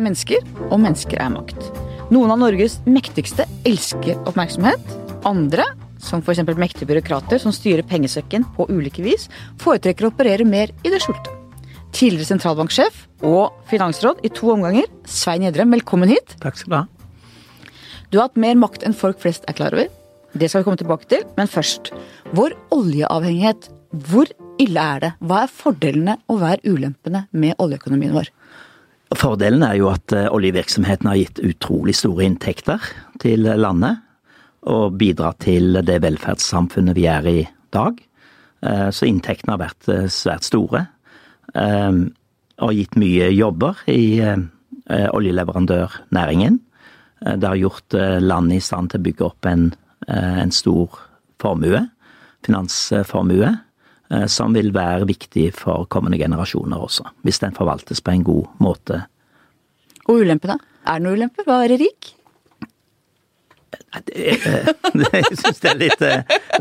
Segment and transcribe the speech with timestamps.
[0.00, 1.68] er mennesker, og mennesker er makt.
[2.10, 4.96] Noen av Norges mektigste elsker oppmerksomhet.
[5.28, 5.66] Andre,
[6.00, 6.42] som f.eks.
[6.56, 9.28] mektige byråkrater som styrer pengesekken på ulike vis,
[9.60, 11.36] foretrekker å operere mer i det skjulte.
[11.92, 16.36] Tidligere sentralbanksjef og finansråd i to omganger, Svein Gjedrem, velkommen hit.
[16.42, 16.84] Takk skal du ha.
[18.10, 19.90] Du har hatt mer makt enn folk flest er klar over.
[20.30, 21.90] Det skal vi komme tilbake til, men først.
[22.38, 23.68] Vår oljeavhengighet,
[24.06, 24.30] hvor
[24.62, 25.12] ille er det?
[25.18, 28.30] Hva er fordelene og hva er ulempene med oljeøkonomien vår?
[29.18, 32.84] Fordelen er jo at eh, oljevirksomheten har gitt utrolig store inntekter
[33.22, 34.04] til landet.
[34.70, 37.40] Og bidratt til det velferdssamfunnet vi er i
[37.74, 37.98] dag.
[38.62, 40.86] Eh, så inntektene har vært eh, svært store.
[41.50, 44.20] Og gitt mye jobber i
[44.86, 46.60] oljeleverandørnæringen.
[47.26, 49.64] Det har gjort landet i stand til å bygge opp en,
[50.06, 50.94] en stor
[51.42, 51.80] formue,
[52.46, 53.50] finansformue,
[54.26, 59.04] som vil være viktig for kommende generasjoner også, hvis den forvaltes på en god måte.
[60.08, 60.56] Og ulempene?
[60.82, 62.10] Er det noen ulemper ved å være rik?
[64.06, 64.16] Det,
[65.14, 66.04] jeg syns det er litt,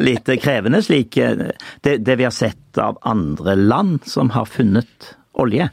[0.02, 5.70] litt krevende, slik det, det vi har sett av andre land som har funnet olje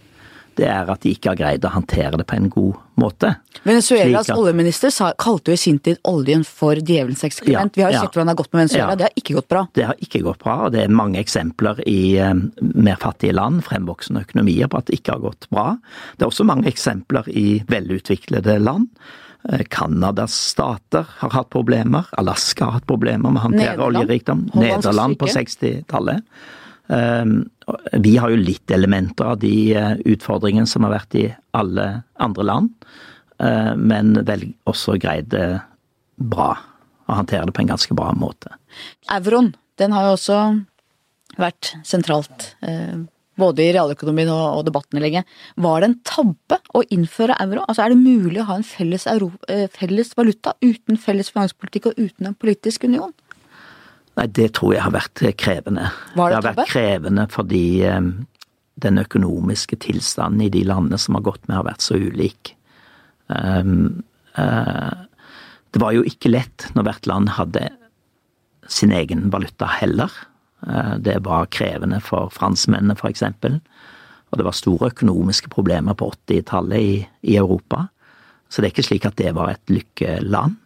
[0.56, 3.32] det er at de ikke har greid å håndtere det på en god måte.
[3.66, 7.74] Venezuelas at, oljeminister sa, kalte jo i sin tid oljen for djevelens eksperiment.
[7.74, 9.20] Ja, Vi har jo ja, sett hvordan det har gått med Venezuela, ja, det har
[9.22, 9.64] ikke gått bra.
[9.76, 13.62] Det har ikke gått bra, og det er mange eksempler i um, mer fattige land,
[13.66, 15.68] fremvoksende økonomier, på at det ikke har gått bra.
[16.16, 18.90] Det er også mange eksempler i velutviklede land.
[19.70, 24.48] Canadas eh, stater har hatt problemer, Alaska har hatt problemer med å håndtere oljerikdom.
[24.58, 26.24] Nederland på 60-tallet.
[26.88, 27.44] Ehm,
[27.92, 31.24] vi har jo litt elementer av de eh, utfordringene som har vært i
[31.56, 31.86] alle
[32.22, 32.86] andre land,
[33.42, 35.48] eh, men vel også greid det
[36.16, 36.52] bra.
[37.06, 38.54] Og håndtere det på en ganske bra måte.
[39.14, 40.38] Euroen, den har jo også
[41.38, 42.52] vært sentralt.
[42.66, 42.96] Eh,
[43.36, 45.20] både i realøkonomien og debattene lenge.
[45.60, 47.66] Var det en tabbe å innføre euro?
[47.66, 49.28] Altså Er det mulig å ha en felles, euro,
[49.74, 53.12] felles valuta uten felles finanspolitikk og uten en politisk union?
[54.16, 55.90] Nei, det tror jeg har vært krevende.
[56.16, 58.12] Var det, det har vært krevende fordi um,
[58.80, 62.54] den økonomiske tilstanden i de landene som har gått med, har vært så ulik.
[63.28, 64.04] Um,
[64.38, 65.04] uh,
[65.72, 67.68] det var jo ikke lett når hvert land hadde
[68.72, 70.12] sin egen valuta heller.
[70.64, 73.60] Uh, det var krevende for franskmennene, eksempel.
[74.32, 76.94] Og det var store økonomiske problemer på 80-tallet i,
[77.32, 77.86] i Europa.
[78.48, 80.56] Så det er ikke slik at det var et lykkeland.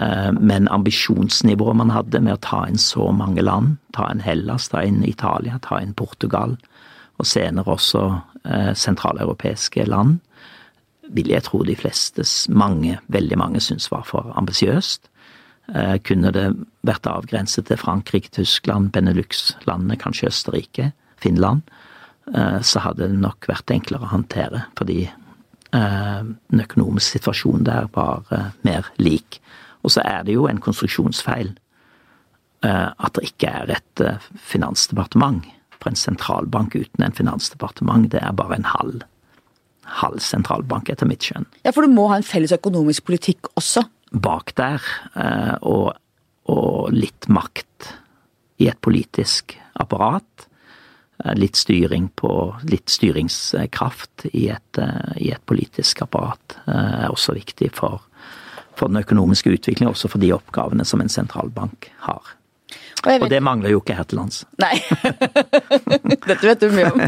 [0.00, 4.70] Eh, men ambisjonsnivået man hadde med å ta inn så mange land, ta inn Hellas,
[4.72, 6.56] ta inn Italia, ta inn Portugal,
[7.20, 8.04] og senere også
[8.44, 10.18] eh, sentraleuropeiske land,
[11.10, 12.24] vil jeg tro de fleste,
[12.54, 15.10] mange, veldig mange, syns var for ambisiøst.
[15.74, 16.46] Eh, kunne det
[16.86, 21.62] vært avgrenset til Frankrike, Tyskland, Benelux-landene, kanskje Østerrike, Finland,
[22.62, 25.00] så hadde det nok vært enklere å håndtere, fordi
[25.72, 28.28] den økonomiske situasjonen der var
[28.62, 29.40] mer lik.
[29.82, 31.52] Og så er det jo en konstruksjonsfeil
[32.66, 35.46] eh, at det ikke er et eh, finansdepartement.
[35.80, 39.06] For en sentralbank uten en finansdepartement, det er bare en halv,
[40.00, 41.48] halv sentralbank, etter mitt skjønn.
[41.64, 43.86] Ja, for du må ha en felles økonomisk politikk også?
[44.12, 44.84] Bak der,
[45.16, 45.94] eh, og,
[46.52, 47.94] og litt makt
[48.60, 50.26] i et politisk apparat.
[51.36, 52.30] Litt styring på
[52.64, 54.78] Litt styringskraft i et,
[55.20, 58.00] i et politisk apparat er også viktig for
[58.80, 62.36] for den økonomiske utviklingen, også for de oppgavene som en sentralbank har.
[63.00, 64.42] Og, og det mangler jo ikke her til lands.
[64.60, 64.76] Nei.
[66.28, 67.00] Dette vet du mye om.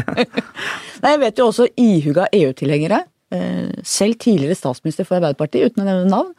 [1.03, 3.03] Nei, jeg vet jo også ihuga EU-tilhengere,
[3.35, 6.31] eh, selv tidligere statsminister for Arbeiderpartiet, uten å nevne navn,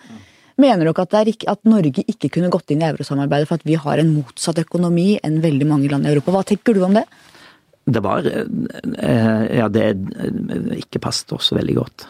[0.60, 3.78] mener nok at, ikke, at Norge ikke kunne gått inn i eurosamarbeidet for at vi
[3.78, 6.34] har en motsatt økonomi enn veldig mange land i Europa.
[6.34, 7.06] Hva tenker du om det?
[7.84, 9.88] Det var eh, Ja, det
[10.80, 12.06] ikke passet også veldig godt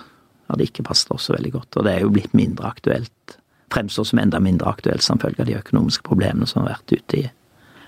[0.51, 1.79] hadde ikke passet oss så veldig godt.
[1.79, 3.37] Og det er jo blitt mindre aktuelt.
[3.75, 7.15] Fremstår som enda mindre aktuelt som følge av de økonomiske problemene som har vært ute
[7.23, 7.25] i,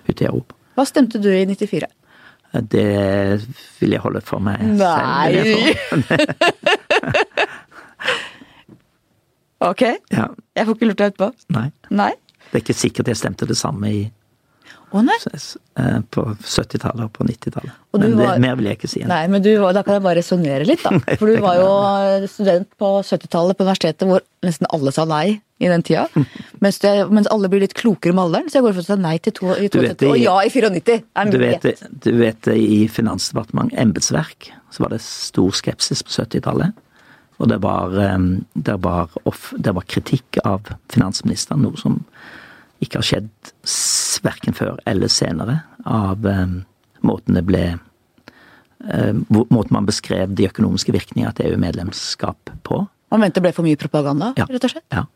[0.09, 0.57] ute i Europa.
[0.77, 1.87] Hva stemte du i 94?
[2.73, 2.87] Det
[3.81, 5.33] vil jeg holde for meg Nei.
[5.37, 6.03] selv.
[9.71, 9.83] ok.
[10.15, 10.29] Ja.
[10.57, 11.31] Jeg får ikke lurt deg etterpå?
[11.57, 11.67] Nei.
[11.91, 12.13] Nei.
[12.47, 14.03] Det er ikke sikkert jeg stemte det samme i
[14.95, 15.17] å nei?
[15.27, 17.73] Eh, på 70-tallet og på 90-tallet.
[17.97, 19.03] Men det, var, mer vil jeg ikke si.
[19.09, 20.93] Nei, men du, Da kan jeg bare resonnere litt, da.
[21.19, 25.71] For du var jo student på 70-tallet på universitetet hvor nesten alle sa nei i
[25.73, 26.07] den tida.
[26.63, 28.99] Mens, det, mens alle blir litt klokere med alderen, så jeg går for å si
[29.03, 30.99] nei til to, i 72 og ja i 94.
[31.33, 36.77] Du vet, du vet i Finansdepartementet, embetsverk, så var det stor skepsis på 70-tallet.
[37.41, 38.19] Og det var, eh,
[38.55, 42.01] det, var off, det var kritikk av finansministeren, noe som
[42.85, 43.29] ikke har skjedd
[44.25, 46.59] verken før eller senere, av um,
[47.07, 47.67] måten det ble
[49.27, 52.83] måten man beskrev de økonomiske virkningene av et EU-medlemskap på.
[53.11, 54.45] Man mente det ble for mye propaganda, Ja.
[54.47, 54.85] rett og slett?
[54.93, 55.07] Ja.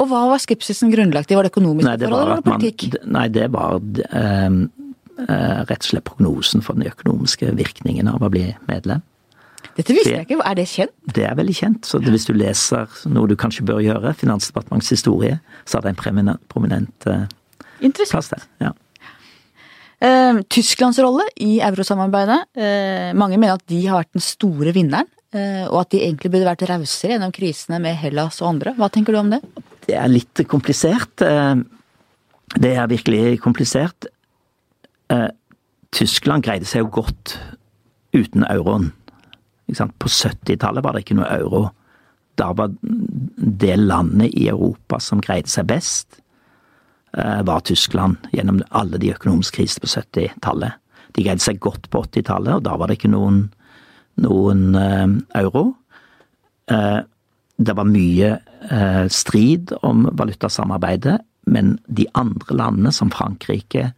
[0.00, 1.36] Og hva var skepsisen grunnlagt i?
[1.36, 2.86] Var det økonomiske Nei, det forhold eller politikk?
[3.02, 8.30] man, nei, det var eh, rett og slett prognosen for den økonomiske virkningen av å
[8.32, 9.02] bli medlem.
[9.76, 10.42] Dette visste det- jeg ikke.
[10.44, 10.92] Er det kjent?
[11.14, 15.40] Det er veldig kjent, så hvis du leser noe du kanskje bør gjøre, Finansdepartementets historie,
[15.64, 17.26] så er det en prominent, prominent eh,
[18.10, 18.42] plass der.
[18.60, 18.72] Ja.
[20.02, 22.44] Eh, Tysklands rolle i eurosamarbeidet.
[22.54, 26.44] Eh, mange mener at de har vært den store vinneren, og at de egentlig burde
[26.44, 28.74] vært rausere gjennom krisene med Hellas og andre.
[28.76, 29.40] Hva tenker du om det?
[29.86, 31.16] Det er litt komplisert.
[31.16, 34.04] Det er virkelig komplisert.
[35.90, 37.38] Tyskland greide seg jo godt
[38.12, 38.92] uten euroen.
[39.98, 41.62] På 70-tallet var det ikke noe euro.
[42.34, 46.20] Da var det landet i Europa som greide seg best,
[47.16, 50.78] eh, var Tyskland gjennom alle de økonomiske krisene på 70-tallet.
[51.12, 53.44] De greide seg godt på 80-tallet, og da var det ikke noen,
[54.24, 55.08] noen eh,
[55.42, 55.74] euro.
[56.70, 57.00] Eh,
[57.62, 58.38] det var mye
[59.10, 61.16] strid om valutasamarbeidet,
[61.50, 63.88] men de andre landene, som Frankrike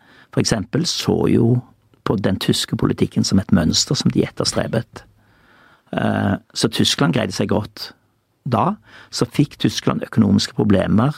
[0.40, 1.58] eksempel, så jo
[2.05, 5.05] på den tyske politikken som et mønster som de etterstrebet.
[5.94, 7.93] Eh, så Tyskland greide seg godt
[8.44, 8.75] da.
[9.14, 11.14] Så fikk Tyskland økonomiske problemer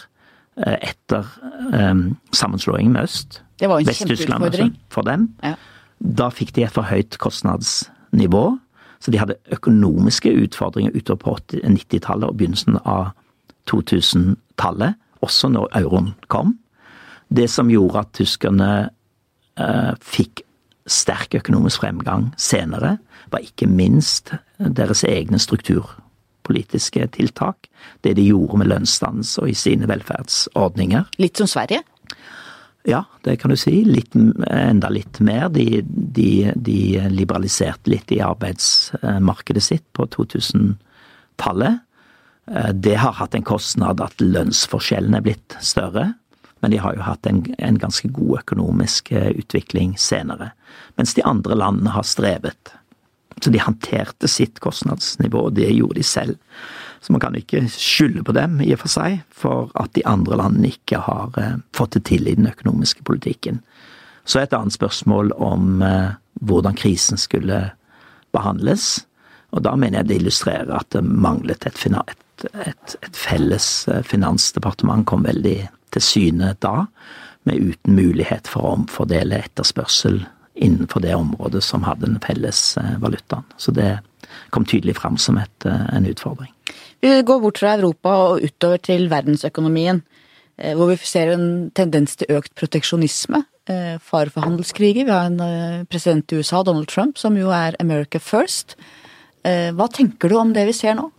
[0.60, 1.26] eh, etter
[1.72, 3.40] eh, sammenslåingen med øst.
[3.60, 4.76] Det var en kjempeutfordring.
[4.92, 5.30] for dem.
[5.42, 5.54] Ja.
[5.98, 8.58] Da fikk de et for høyt kostnadsnivå,
[9.00, 13.14] så de hadde økonomiske utfordringer utover på 90-tallet og begynnelsen av
[13.70, 16.58] 2000-tallet, også når euroen kom.
[17.28, 18.70] Det som gjorde at tyskerne
[19.58, 20.44] eh, fikk
[20.86, 22.96] sterk økonomisk fremgang senere,
[23.32, 27.68] var ikke minst deres egne strukturpolitiske tiltak.
[28.02, 31.08] Det de gjorde med lønnsdannelse og i sine velferdsordninger.
[31.22, 31.82] Litt som Sverige?
[32.86, 33.80] Ja, det kan du si.
[33.84, 35.48] Litt, enda litt mer.
[35.50, 41.80] De, de, de liberaliserte litt i arbeidsmarkedet sitt på 2000-tallet.
[42.46, 46.12] Eh, Det har hatt en kostnad at lønnsforskjellene er blitt større.
[46.62, 50.52] Men de har jo hatt en, en ganske god økonomisk eh, utvikling senere.
[50.96, 52.70] Mens de andre landene har strevet.
[53.42, 56.36] Så de håndterte sitt kostnadsnivå, det gjorde de selv.
[57.00, 60.38] Så man kan ikke skylde på dem, i og for seg, for at de andre
[60.40, 63.60] landene ikke har eh, fått det til i den økonomiske politikken.
[64.26, 67.60] Så et annet spørsmål om eh, hvordan krisen skulle
[68.34, 69.04] behandles.
[69.54, 74.02] Og da mener jeg det illustrerer at det manglet et, et, et, et felles eh,
[74.02, 75.58] finansdepartement, kom veldig
[75.94, 76.88] til syne da,
[77.46, 80.24] med uten mulighet for å omfordele etterspørsel
[80.56, 83.44] innenfor det området som hadde den felles eh, valutaen.
[83.56, 83.98] Så det
[84.54, 86.52] kom tydelig fram som et, eh, en utfordring.
[87.04, 90.02] Vi går bort fra Europa og utover til verdensøkonomien,
[90.58, 93.44] eh, hvor vi ser en tendens til økt proteksjonisme.
[93.66, 95.08] Fare for handelskriger.
[95.08, 98.76] Vi har en president i USA, Donald Trump, som jo er America first.
[99.42, 101.10] Hva tenker du om det vi ser nå?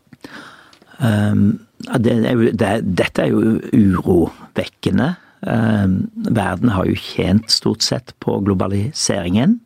[1.03, 1.59] Um,
[1.99, 5.09] det er jo, det, dette er jo urovekkende.
[5.41, 9.59] Um, verden har jo tjent stort sett på globaliseringen.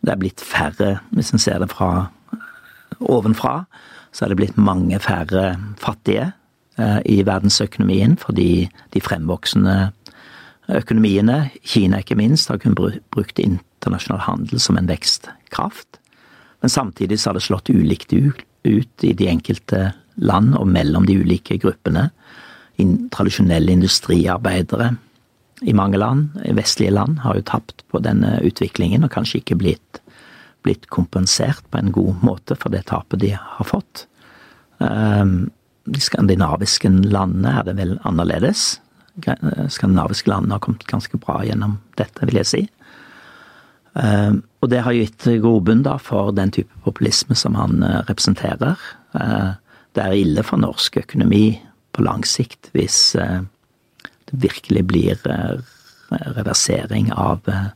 [0.00, 2.10] Det er blitt færre, hvis en ser det fra
[3.00, 3.64] ovenfra,
[4.12, 6.32] så er det blitt mange færre fattige
[6.80, 9.76] eh, i verdensøkonomien fordi de fremvoksende
[10.70, 15.98] økonomiene, Kina ikke minst, har kun brukt internasjonal handel som en vekstkraft.
[16.60, 19.90] Men samtidig så har det slått ulikt ut i de enkelte
[20.20, 22.10] land og mellom de ulike gruppene.
[22.80, 24.94] In, tradisjonelle industriarbeidere
[25.60, 29.58] i mange land, i vestlige land, har jo tapt på denne utviklingen og kanskje ikke
[29.60, 30.00] blitt,
[30.64, 34.06] blitt kompensert på en god måte for det tapet de har fått.
[34.80, 35.50] Um,
[35.84, 38.78] de skandinaviske landene er det vel annerledes.
[39.20, 42.62] Skandinaviske landene har kommet ganske bra gjennom dette, vil jeg si.
[43.92, 48.78] Um, og det har gitt grobunn for den type populisme som han uh, representerer.
[49.12, 49.58] Uh,
[49.96, 51.58] det er ille for norsk økonomi
[51.96, 53.42] på lang sikt hvis uh,
[54.30, 55.60] det virkelig blir uh,
[56.36, 57.70] reversering av uh,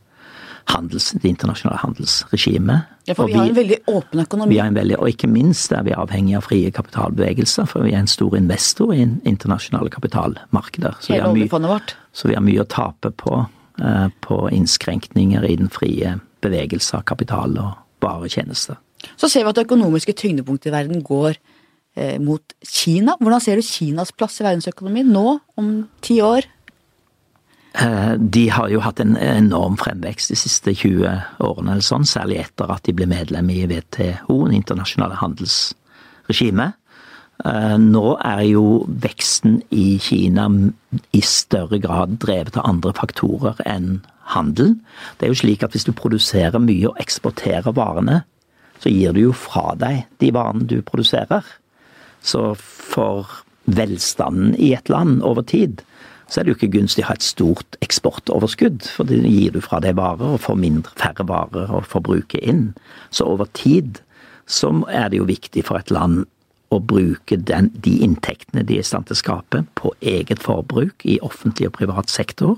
[0.65, 2.81] handels, det internasjonale handelsregimet.
[3.05, 4.55] Ja, for vi, vi har en veldig åpen økonomi.
[4.55, 7.93] vi har en veldig, og ikke minst er vi avhengig av frie kapitalbevegelser, for vi
[7.93, 10.97] er en stor investor i internasjonale kapitalmarkeder.
[11.01, 11.97] Så vi har mye, vårt.
[12.13, 13.45] så vi har mye å tape på,
[13.83, 18.77] eh, på innskrenkninger i den frie bevegelse av kapital og varetjenester.
[18.77, 18.77] tjenester.
[19.17, 21.37] Så ser vi at det økonomiske tyngdepunktet i verden går
[21.97, 23.17] eh, mot Kina.
[23.21, 25.73] Hvordan ser du Kinas plass i verdensøkonomien nå, om
[26.05, 26.47] ti år?
[27.75, 31.11] Eh, De har jo hatt en enorm fremvekst de siste 20
[31.43, 36.77] årene, eller sånn, særlig etter at de ble medlem i WTO, det internasjonale handelsregimet.
[37.45, 40.47] Eh, Nå er jo veksten i Kina
[41.13, 44.77] i større grad drevet av andre faktorer enn handel.
[45.19, 48.23] Det er jo slik at hvis du produserer mye og eksporterer varene,
[48.81, 51.43] så gir du jo fra deg de varene du produserer.
[52.25, 53.29] Så for
[53.65, 55.83] velstanden i et land over tid,
[56.29, 58.87] så er det jo ikke gunstig å ha et stort eksportoverskudd.
[58.97, 62.71] For det gir du fra deg varer, og får mindre, færre varer å forbruke inn.
[63.13, 64.01] Så over tid
[64.51, 66.25] så er det jo viktig for et land
[66.75, 71.05] å bruke den, de inntektene de er i stand til å skape, på eget forbruk
[71.07, 72.57] i offentlig og privat sektor.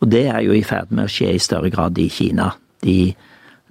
[0.00, 2.52] Og det er jo i ferd med å skje i større grad i Kina.
[2.84, 3.12] De,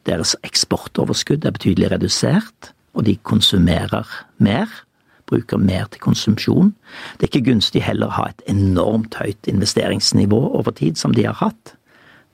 [0.09, 4.09] deres eksportoverskudd er betydelig redusert, og de konsumerer
[4.41, 4.69] mer.
[5.29, 6.71] Bruker mer til konsumsjon.
[7.17, 11.27] Det er ikke gunstig heller å ha et enormt høyt investeringsnivå over tid, som de
[11.27, 11.75] har hatt.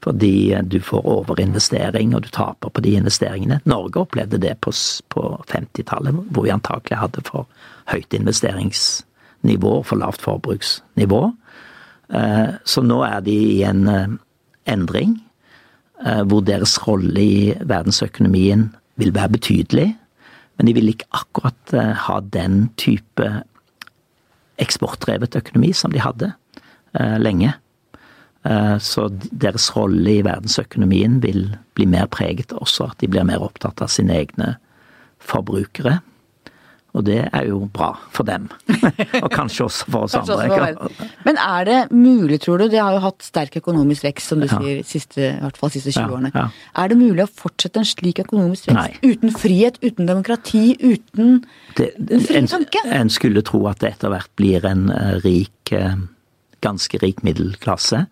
[0.06, 3.62] Fordi du får overinvestering, og du taper på de investeringene.
[3.66, 4.74] Norge opplevde det på,
[5.10, 7.50] på 50-tallet, hvor vi antakelig hadde for
[7.90, 11.24] høyt investeringsnivå, og for lavt forbruksnivå.
[12.14, 14.16] Eh, så nå er de i en eh,
[14.70, 15.18] endring,
[16.06, 18.70] eh, hvor deres rolle i verdensøkonomien
[19.02, 19.88] vil være betydelig.
[20.56, 21.74] Men de vil ikke akkurat
[22.06, 23.28] ha den type
[24.64, 26.30] eksportdrevet økonomi som de hadde
[27.20, 27.52] lenge.
[28.46, 31.48] Eh, så deres rolle i verdensøkonomien vil
[31.78, 34.56] bli mer preget også, at de blir mer opptatt av sine egne
[35.24, 35.98] forbrukere.
[36.96, 38.48] Og det er jo bra for dem.
[39.24, 40.46] og kanskje også for oss andre.
[40.48, 41.10] Ikke?
[41.28, 44.48] Men er det mulig, tror du, det har jo hatt sterk økonomisk vekst, som du
[44.48, 44.60] ja.
[44.62, 46.32] sier, siste, i hvert fall de siste 20 ja, årene.
[46.36, 46.46] Ja.
[46.84, 49.02] Er det mulig å fortsette en slik økonomisk vekst?
[49.04, 49.12] Nei.
[49.12, 51.42] Uten frihet, uten demokrati, uten
[51.76, 52.86] det, det, en fri tanke?
[52.88, 55.98] En, en skulle tro at det etter hvert blir en uh, rik uh,
[56.66, 58.06] ganske rik middelklasse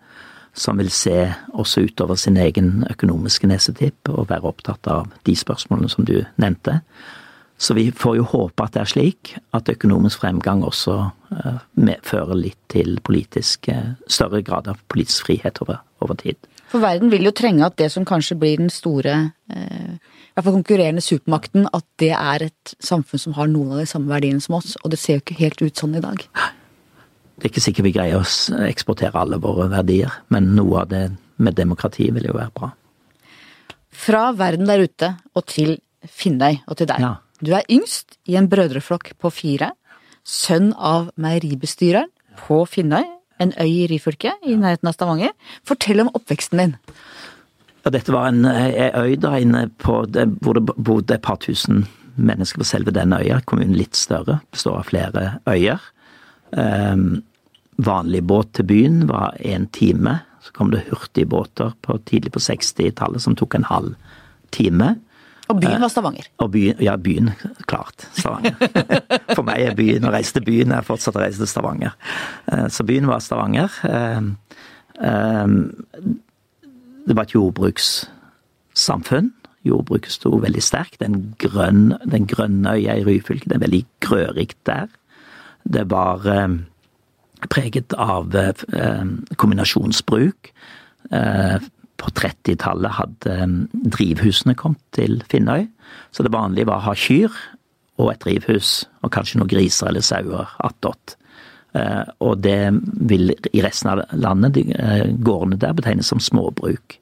[0.54, 1.16] som vil se
[1.58, 6.78] også utover sin egen økonomiske nesetipp og være opptatt av de spørsmålene som du nevnte.
[7.64, 10.98] Så vi får jo håpe at det er slik at økonomisk fremgang også
[11.30, 16.36] fører medfører litt til politisk, uh, større grad av politisk frihet over, over, tid.
[16.70, 19.16] For verden vil jo trenge at det som kanskje blir den store,
[19.50, 23.82] uh, i hvert fall konkurrerende supermakten, at det er et samfunn som har noen av
[23.82, 24.76] de samme verdiene som oss.
[24.84, 26.22] Og det ser jo ikke helt ut sånn i dag
[27.34, 31.02] det er ikke sikkert vi greier å eksportere alle våre verdier, men noe av det
[31.42, 32.70] med demokrati vil jo være bra.
[34.04, 37.02] Fra verden der ute og til Finnøy og til deg.
[37.02, 37.14] Ja.
[37.44, 39.72] Du er yngst i en brødreflokk på fire.
[40.24, 42.08] Sønn av meieribestyreren
[42.40, 43.04] på Finnøy,
[43.42, 45.34] en øy i Ryfylke i nærheten av Stavanger.
[45.66, 46.72] Fortell om oppveksten din.
[47.84, 51.84] Ja, dette var en øy da inne på det, hvor det bodde et par tusen
[52.16, 53.42] mennesker på selve den øya.
[53.44, 55.82] Kommunen litt større, består av flere øyer.
[56.54, 57.24] Um,
[57.76, 60.22] vanlig båt til byen var én time.
[60.40, 63.98] Så kom det hurtigbåter på, tidlig på 60-tallet som tok en halv
[64.54, 64.94] time.
[65.52, 66.28] Og byen var Stavanger?
[66.40, 67.30] Og byen, ja, byen.
[67.68, 68.06] Klart.
[68.16, 68.54] Stavanger.
[69.36, 71.92] For meg er byen, å reise til byen er fortsatt å reise til Stavanger.
[72.48, 73.76] Eh, så byen var Stavanger.
[73.84, 75.74] Ehm,
[77.04, 79.32] det var et jordbrukssamfunn.
[79.64, 81.00] Jordbruket sto veldig sterkt.
[81.00, 84.88] Den, grønn, den grønne øya i Ryfylke, det er veldig grørikt der.
[85.64, 86.48] Det var eh,
[87.52, 89.04] preget av eh,
[89.36, 90.52] kombinasjonsbruk.
[91.94, 95.66] Eh, på 30-tallet hadde drivhusene kommet til Finnøy,
[96.12, 97.30] så det vanlige var å ha kyr
[97.98, 101.16] og et drivhus, og kanskje noen griser eller sauer attåt.
[102.22, 102.70] Og det
[103.06, 104.58] vil i resten av landet,
[105.22, 106.98] gårdene der, betegnes som småbruk.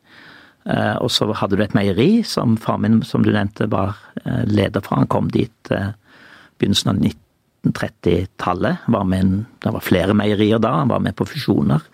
[1.00, 3.96] Og så hadde du et meieri som far min, som du nevnte, var
[4.44, 5.00] leder for.
[5.00, 8.76] Han kom dit begynnelsen av 1930-tallet.
[8.86, 11.88] Det var flere meierier da, han var med på fusjoner.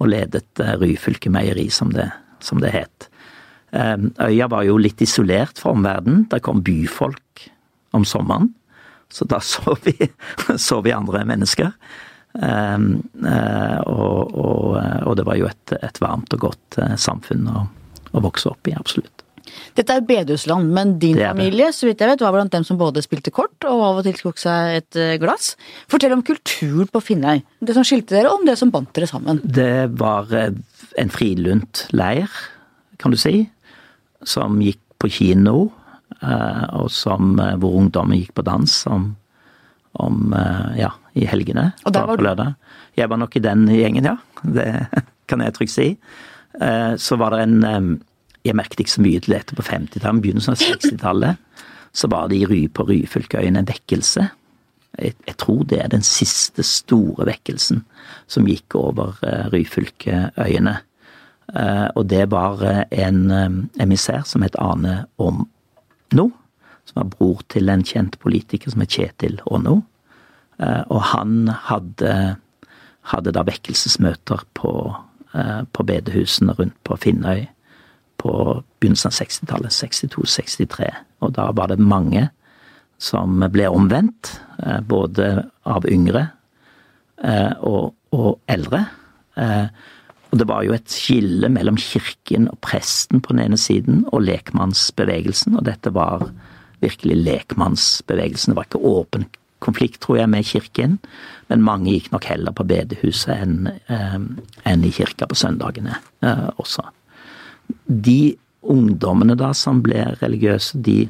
[0.00, 2.08] Og ledet eh, Ryfylke meieri, som det,
[2.46, 3.08] som det het.
[3.70, 6.24] Øya var jo litt isolert fra omverdenen.
[6.32, 7.44] Der kom byfolk
[7.94, 8.48] om sommeren.
[9.10, 9.94] Så da så vi,
[10.56, 11.72] så vi andre mennesker.
[12.32, 17.48] Um, uh, og, og, og, det var jo et, et varmt og godt uh, samfunn
[17.50, 17.64] å,
[18.12, 19.19] å, vokse opp i, absolutt.
[19.78, 23.04] Dette er bedehusland, men din familie så vidt jeg vet, var blant dem som både
[23.04, 25.54] spilte kort og av og til tok seg et eh, glass.
[25.90, 27.44] Fortell om kulturen på Finnøy.
[27.60, 29.40] Det som skilte dere, og om det som bandt dere sammen.
[29.44, 30.60] Det var en
[30.98, 32.30] en friluntleir,
[32.98, 33.44] kan du si,
[34.26, 35.70] som gikk på kino,
[36.20, 39.10] eh, og som, hvor ungdommen gikk på dans om,
[40.00, 40.34] om
[40.78, 41.70] ja, i helgene.
[41.84, 42.54] Og der var lørdag.
[42.98, 44.16] Jeg var nok i den gjengen, ja.
[44.42, 44.68] Det
[45.30, 45.88] kan jeg trygt si.
[46.98, 48.00] Så var det en
[48.44, 51.64] jeg merket ikke så mye til dette på 50-tallet, begynnelsen av 60-tallet.
[51.92, 54.28] Så var det i Ry på Ryfylkeøyene en vekkelse.
[55.00, 57.82] Jeg, jeg, tror det er den siste store vekkelsen
[58.30, 60.76] som gikk over uh, Ryfylkeøyene.
[61.50, 66.30] Uh, og det var uh, en um, emissær som het Ane Omno,
[66.86, 69.80] som var bror til en kjent politiker som het Kjetil Åno.
[70.62, 72.16] Uh, og han hadde,
[73.12, 74.74] hadde da vekkelsesmøter på,
[75.30, 77.44] på bedehusene rundt på Finnøy
[78.20, 78.32] på
[78.80, 80.90] begynnelsen av 60-tallet, 62-63.
[81.24, 82.28] Og da var det mange
[83.00, 84.34] som ble omvendt,
[84.64, 85.32] eh, både
[85.64, 86.26] av yngre
[87.24, 88.84] eh, og, og eldre.
[90.30, 94.26] Og det var jo et skille mellom kirken og presten på den ene siden, og
[94.28, 96.28] lekmannsbevegelsen, og dette var
[96.84, 98.52] virkelig lekmannsbevegelsen.
[98.52, 99.26] Det var ikke åpen
[99.60, 100.98] konflikt, tror jeg, med kirken,
[101.50, 104.16] men mange gikk nok heller på bedehuset enn, eh,
[104.70, 106.86] enn i kirka på søndagene eh, også.
[107.86, 111.08] De ungdommene da som ble religiøse, de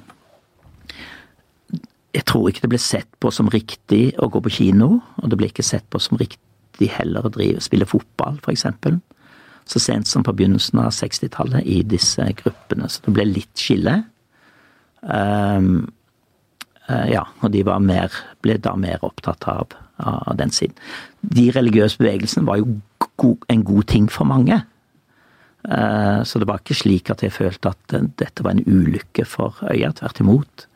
[2.11, 5.37] Jeg tror ikke det ble sett på som riktig å gå på kino, og det
[5.39, 8.97] ble ikke sett på som riktig heller å drive, spille fotball, eksempel.
[9.63, 12.89] Så sent som på begynnelsen av 60-tallet i disse gruppene.
[12.91, 13.95] Så det ble litt skille.
[15.07, 15.87] Um,
[16.89, 20.75] ja, og de mer, ble da mer opptatt av, av, den siden.
[21.23, 22.81] De religiøse bevegelsene var jo
[23.21, 24.59] go en god ting for mange.
[25.65, 29.27] Uh, så det var ikke slik at jeg følte at uh, dette var en ulykke
[29.29, 29.93] for øya.
[29.97, 30.67] Tvert imot.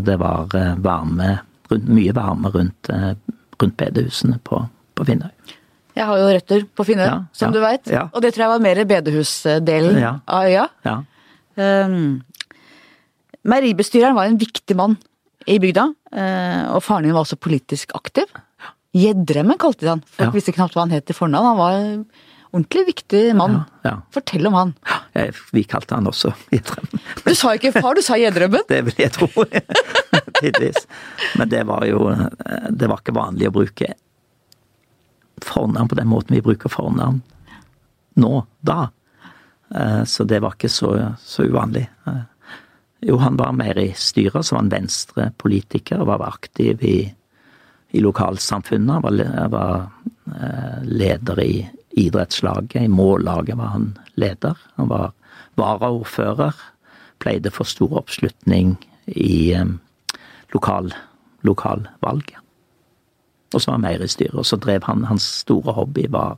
[0.00, 0.48] det var
[0.80, 1.26] varme,
[1.68, 2.88] mye varme rundt,
[3.60, 4.62] rundt bedehusene på,
[4.96, 5.28] på Finnøy.
[5.98, 7.90] Jeg har jo røtter på Finnøy, ja, som ja, du veit.
[7.92, 8.06] Ja.
[8.14, 10.64] Og det tror jeg var mer bedehusdelen av øya.
[11.58, 12.22] Um,
[13.48, 14.96] Meieribestyreren var en viktig mann
[15.48, 18.28] i bygda, eh, og faren din var også politisk aktiv.
[18.96, 21.48] Gjedremmen kalte de han, folk visste knapt hva han het i fornavn.
[21.52, 21.78] Han var
[22.50, 23.60] ordentlig viktig mann.
[23.82, 23.94] Ja, ja.
[24.14, 24.74] Fortell om han.
[25.14, 27.02] Ja, vi kalte han også Gjedremmen.
[27.24, 28.66] Du sa ikke far, du sa Gjedremmen?
[28.68, 29.28] Det vil jeg tro.
[30.40, 30.84] Tidvis.
[31.40, 32.04] Men det var jo
[32.70, 33.94] Det var ikke vanlig å bruke
[35.44, 37.20] fornavn på den måten vi bruker fornavn
[38.18, 38.88] nå, da.
[39.74, 40.90] Eh, så det var ikke så,
[41.22, 41.84] så uvanlig.
[42.06, 42.22] Eh,
[43.00, 46.96] jo, han var mer i styret, så var han venstrepolitiker og var aktiv i,
[47.94, 48.94] i lokalsamfunnet.
[48.96, 49.76] Han var, var
[50.34, 51.52] eh, leder i
[51.98, 54.58] idrettslaget, i mållaget var han leder.
[54.76, 55.12] Han var
[55.58, 56.56] varaordfører.
[57.18, 59.78] Pleide for stor oppslutning i um,
[60.54, 60.92] lokal,
[61.42, 62.38] lokalvalget.
[63.54, 64.36] Og så var han mer i styret.
[64.38, 66.36] Og så drev han Hans store hobby var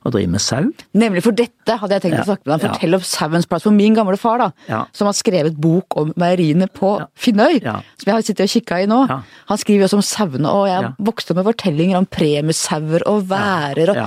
[0.00, 0.70] å drive med sau.
[0.96, 2.62] Nemlig for dette hadde jeg tenkt ja, å snakke med deg.
[2.70, 3.00] Fortell ja.
[3.00, 3.66] om sauens plass.
[3.66, 4.80] For min gamle far, da, ja.
[4.96, 8.88] som har skrevet bok om meieriene på Finnøy, som jeg har sittet og kikka i
[8.88, 13.28] nå, han skriver også om sauene, og jeg vokste opp med fortellinger om premiesauer og
[13.32, 14.00] værer og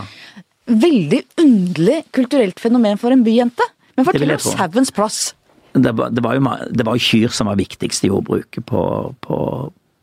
[0.73, 3.65] Veldig underlig kulturelt fenomen for en byjente.
[3.97, 5.35] Men fortell om sauens plass.
[5.73, 8.81] Det var, det, var jo, det var, jo, kyr som var viktigst i jordbruket på,
[9.25, 9.37] på,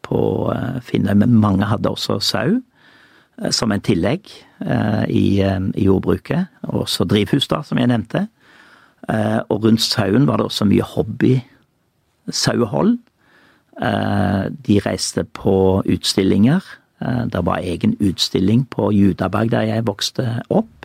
[0.06, 0.20] på
[0.54, 2.50] eh, Finnøy, men mange hadde også sau.
[3.38, 4.22] Eh, som en tillegg
[4.66, 6.46] eh, i, i jordbruket.
[6.70, 8.20] Og også drivhus, da, som jeg nevnte.
[9.50, 12.98] Og rundt sauen var det også mye hobby-sauehold.
[14.68, 16.60] De reiste på utstillinger.
[17.00, 20.84] Det var egen utstilling på Judaberg der jeg vokste opp,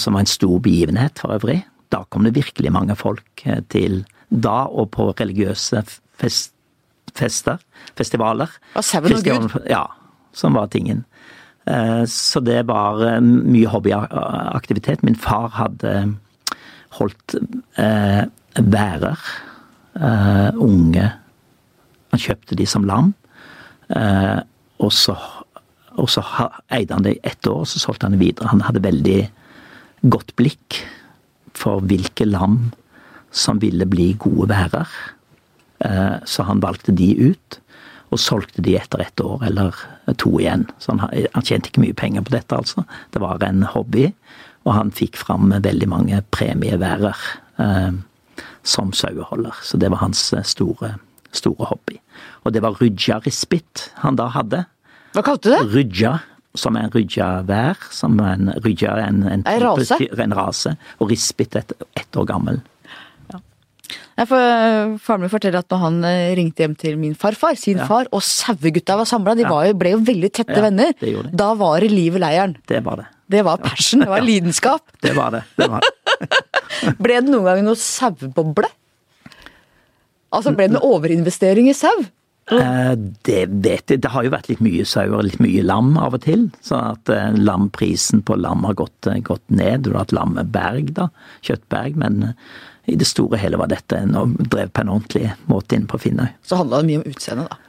[0.00, 1.58] som var en stor begivenhet for øvrig.
[1.92, 5.82] Da kom det virkelig mange folk til da, og på religiøse
[6.16, 6.54] fest,
[7.16, 7.60] fester,
[7.96, 8.56] festivaler.
[8.74, 9.58] Og sauen og Gud?
[9.68, 9.84] Ja,
[10.36, 11.04] som var tingen.
[11.66, 15.02] Eh, så det var eh, mye hobbyaktivitet.
[15.06, 15.94] Min far hadde
[17.00, 17.38] holdt
[17.80, 18.24] eh,
[18.56, 19.28] værer.
[20.60, 21.06] Unge.
[22.12, 23.14] Han kjøpte de som lam.
[24.82, 25.16] Og så,
[25.96, 26.22] og så
[26.72, 28.52] eide han det i ett år, så solgte han det videre.
[28.52, 29.20] Han hadde veldig
[30.12, 30.80] godt blikk
[31.56, 32.72] for hvilke lam
[33.32, 34.90] som ville bli gode værer.
[36.28, 37.58] Så han valgte de ut
[38.14, 39.78] og solgte de etter ett år eller
[40.20, 40.66] to igjen.
[40.78, 42.84] Så han, han, tjente ikke mye penger på dette, altså.
[43.12, 44.10] Det var en hobby,
[44.66, 47.24] og han fikk fram veldig mange premieværer
[47.62, 47.98] eh,
[48.66, 49.58] som saueholder.
[49.62, 50.94] Så det var hans eh, store,
[51.36, 52.00] store hobby.
[52.44, 54.64] Og det var rydja rispit han da hadde.
[55.16, 55.66] Hva kalte du det?
[55.74, 56.16] Rydja.
[56.56, 57.82] Som er en rydja-vær.
[57.92, 59.98] Som en rydja en, en, en, rase.
[60.00, 60.72] en rase.
[61.00, 62.62] Og rispit ett et år gammel.
[64.16, 67.82] For, eh, faren min forteller at når han eh, ringte hjem til min farfar, sin
[67.82, 67.88] ja.
[67.88, 70.94] far, og sauegutta var samla, de var ble jo veldig tette ja, venner.
[71.36, 72.56] Da var det liv i leiren.
[72.68, 73.06] Det var det.
[73.28, 74.88] Det var passion, det var lidenskap.
[75.04, 75.42] Det var det.
[75.60, 76.40] det, var det.
[77.04, 78.72] ble det noen gang noe saueboble?
[80.36, 81.94] Altså ble det en overinvestering i sau?
[82.52, 82.92] Eh,
[83.26, 84.00] det vet jeg.
[84.04, 86.46] Det har jo vært litt mye sau og litt mye lam av og til.
[86.64, 89.86] Så at eh, lamprisen på lam har gått, gått ned.
[89.86, 91.08] Du har hatt lammeberg, da.
[91.46, 91.98] Kjøttberg.
[91.98, 92.34] Men
[92.86, 96.28] i det store hele var dette en drev på en ordentlig måte inn på Finnøy.
[96.46, 97.62] Så handla det mye om utseendet, da?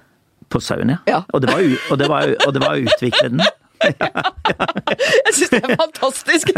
[0.47, 0.99] På sauen, ja.
[1.09, 1.23] ja.
[1.33, 3.41] Og, det var, og, det var, og det var å utvikle den.
[3.43, 3.53] Ja,
[4.01, 4.21] ja,
[5.27, 6.53] Jeg syns det er fantastisk!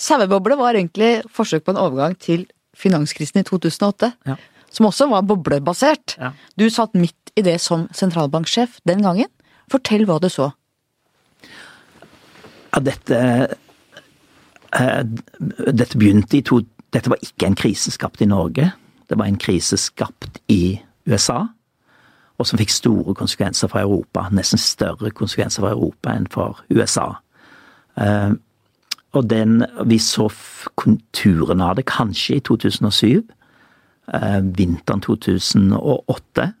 [0.00, 2.46] Saueboble var egentlig forsøk på en overgang til
[2.80, 4.12] finanskrisen i 2008.
[4.28, 4.36] Ja.
[4.70, 6.16] Som også var boblebasert.
[6.18, 6.32] Ja.
[6.58, 9.30] Du satt midt i det som sentralbanksjef den gangen.
[9.70, 10.50] Fortell hva du så.
[12.70, 13.18] Ja, dette
[14.72, 15.04] Eh,
[15.72, 18.72] dette begynte i to Dette var ikke en krise skapt i Norge.
[19.06, 21.44] Det var en krise skapt i USA,
[22.34, 24.24] og som fikk store konsekvenser for Europa.
[24.34, 27.12] Nesten større konsekvenser for Europa enn for USA.
[29.16, 30.28] Og den Vi så
[30.78, 33.22] konturene av det kanskje i 2007.
[34.12, 36.52] Eh, vinteren 2008.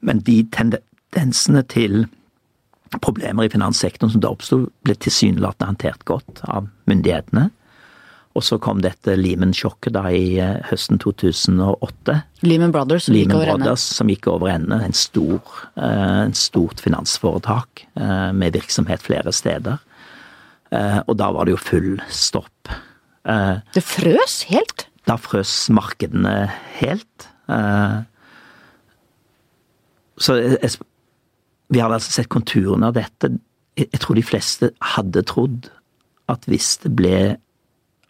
[0.00, 2.06] Men de tendensene til
[3.02, 7.50] problemer i finanssektoren som da oppsto, ble tilsynelatende håndtert godt av myndighetene.
[8.36, 12.18] Og så kom dette Lehman-sjokket da i eh, høsten 2008.
[12.44, 13.64] Lehman Brothers som Lehman gikk over ende.
[13.64, 14.80] Brothers som gikk over ende.
[14.84, 15.40] En stor,
[15.80, 19.80] eh, en stort finansforetak med virksomhet flere steder.
[21.06, 22.72] Og da var det jo full stopp.
[23.24, 24.86] Det frøs helt?
[25.08, 26.34] Da frøs markedene
[26.78, 27.28] helt.
[30.18, 30.70] Så jeg,
[31.72, 33.32] vi hadde altså sett konturene av dette.
[33.78, 35.70] Jeg tror de fleste hadde trodd
[36.32, 37.18] at hvis det ble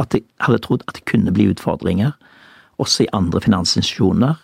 [0.01, 2.13] at de hadde trodd at det kunne bli utfordringer,
[2.83, 4.37] også i andre finansinstitusjoner,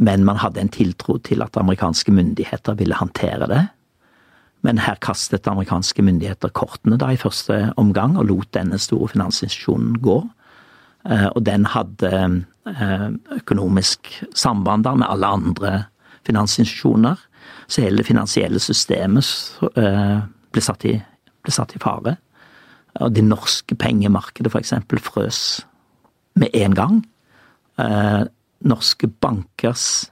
[0.00, 3.64] men man hadde en tiltro til at amerikanske myndigheter ville håndtere det.
[4.66, 10.00] Men her kastet amerikanske myndigheter kortene da i første omgang, og lot denne store finansinstitusjonen
[10.02, 10.18] gå.
[11.06, 12.10] Eh, og den hadde
[12.66, 15.72] eh, økonomisk samband da med alle andre
[16.26, 17.20] finansinstitusjoner.
[17.68, 19.28] Så hele det finansielle systemet
[19.76, 20.18] eh,
[20.52, 20.96] ble satt i,
[21.44, 22.16] ble satt i fare.
[22.98, 24.74] Og det norske pengemarkedet f.eks.
[25.06, 25.40] frøs
[26.38, 26.96] med en gang.
[28.66, 30.08] Norske bankers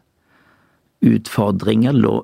[1.03, 2.21] utfordringer lå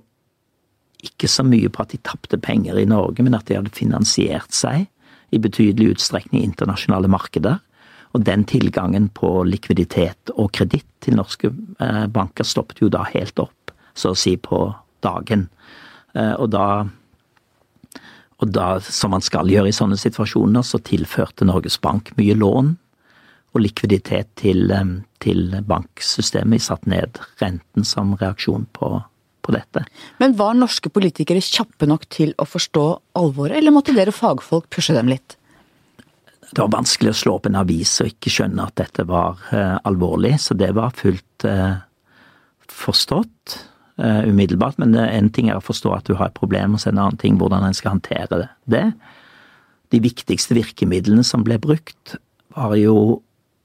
[1.03, 4.55] ikke så mye på at de tapte penger i Norge, men at de hadde finansiert
[4.55, 4.87] seg
[5.33, 7.61] i betydelig utstrekning i internasjonale markeder.
[8.13, 13.41] Og den tilgangen på likviditet og kreditt til norske eh, banker stoppet jo da helt
[13.41, 14.67] opp, så å si på
[15.03, 15.49] dagen.
[16.15, 16.67] Eh, og da
[18.43, 22.73] og da, som man skal gjøre i sånne situasjoner, så tilførte Norges Bank mye lån
[23.53, 24.73] og likviditet til,
[25.23, 26.57] til banksystemet.
[26.57, 28.97] Vi satte ned renten som reaksjon på,
[29.43, 29.85] på dette.
[30.23, 32.87] Men var norske politikere kjappe nok til å forstå
[33.19, 35.37] alvoret, eller måtte dere fagfolk pushe dem litt?
[36.53, 39.79] Det var vanskelig å slå opp en avis og ikke skjønne at dette var uh,
[39.89, 41.81] alvorlig, så det var fullt uh,
[42.69, 43.57] forstått
[44.03, 44.77] uh, umiddelbart.
[44.83, 47.21] Men en ting er å forstå at du har et problem, og så en annen
[47.21, 48.85] ting hvordan en skal håndtere det.
[49.93, 52.19] De viktigste virkemidlene som ble brukt,
[52.53, 53.23] var jo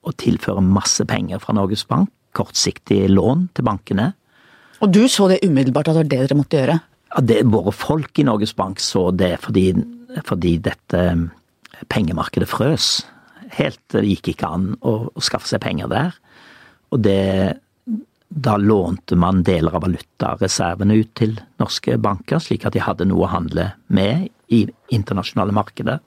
[0.08, 2.12] å tilføre masse penger fra Norges Bank.
[2.38, 4.12] Kortsiktig lån til bankene.
[4.84, 6.80] Og du så det umiddelbart at det var det dere måtte gjøre?
[7.14, 9.72] Ja, det, Våre folk i Norges Bank så det fordi,
[10.28, 11.04] fordi dette
[11.94, 13.06] pengemarkedet frøs.
[13.58, 16.18] Helt, Det gikk ikke an å, å skaffe seg penger der.
[16.92, 17.58] Og det
[18.28, 23.24] da lånte man deler av valutareservene ut til norske banker, slik at de hadde noe
[23.24, 26.02] å handle med i internasjonale markeder.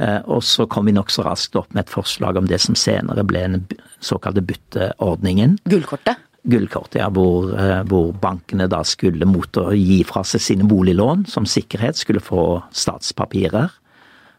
[0.00, 3.24] Eh, og så kom vi nokså raskt opp med et forslag om det som senere
[3.26, 3.62] ble den
[4.02, 5.60] såkalte bytteordningen.
[5.70, 6.18] Gullkortet?
[6.48, 7.10] Gullkortet, ja.
[7.12, 12.00] Hvor, eh, hvor, bankene da skulle mot å gi fra seg sine boliglån som sikkerhet,
[12.00, 13.74] skulle få statspapirer.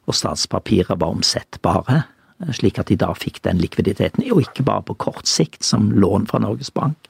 [0.10, 2.04] Og statspapirer var omsettbare
[2.50, 4.26] slik at de da fikk den likviditeten.
[4.34, 7.10] Og ikke bare på kort sikt, som lån fra Norges Bank,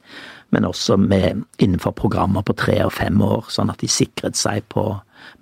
[0.52, 4.66] men også med, innenfor programmer på tre og fem år, sånn at de sikret seg
[4.72, 4.84] på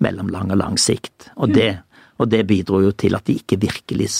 [0.03, 1.31] mellomlang og lang sikt.
[1.35, 1.73] Og det,
[2.21, 4.11] og det bidro jo til at de ikke virkelig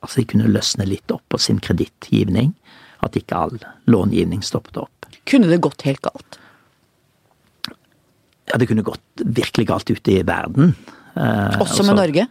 [0.00, 2.54] Altså de kunne løsne litt opp på sin kredittgivning.
[3.04, 3.56] At ikke all
[3.90, 5.08] långivning stoppet opp.
[5.28, 6.38] Kunne det gått helt galt?
[8.50, 10.74] Ja, det kunne gått virkelig galt ute i verden.
[11.14, 12.26] Eh, også med Norge?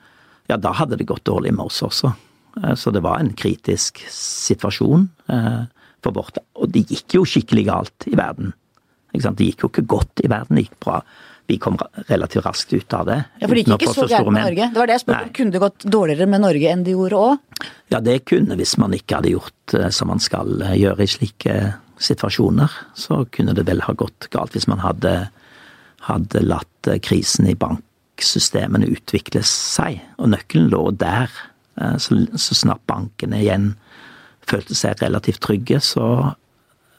[0.49, 2.11] Ja, da hadde det gått dårlig med oss også.
[2.59, 5.61] Eh, så det var en kritisk situasjon eh,
[6.03, 8.53] for vårt Og det gikk jo skikkelig galt i verden.
[9.13, 10.99] Det gikk jo ikke godt i verden, det gikk bra.
[11.49, 13.17] Vi kom relativt raskt ut av det.
[13.41, 14.69] Ja, For det gikk ikke så gærent med Norge?
[14.69, 15.33] Det var det jeg spurte om.
[15.39, 17.67] Kunne det gått dårligere med Norge enn det gjorde òg?
[17.89, 21.59] Ja, det kunne hvis man ikke hadde gjort eh, som man skal gjøre i slike
[21.99, 22.79] situasjoner.
[22.93, 25.15] Så kunne det vel ha gått galt hvis man hadde,
[26.05, 29.99] hadde latt krisen i banksystemene utvikle seg.
[30.21, 31.33] Og nøkkelen lå der
[31.81, 33.71] Eh, så, så snart bankene igjen
[34.49, 36.33] følte seg relativt trygge, så,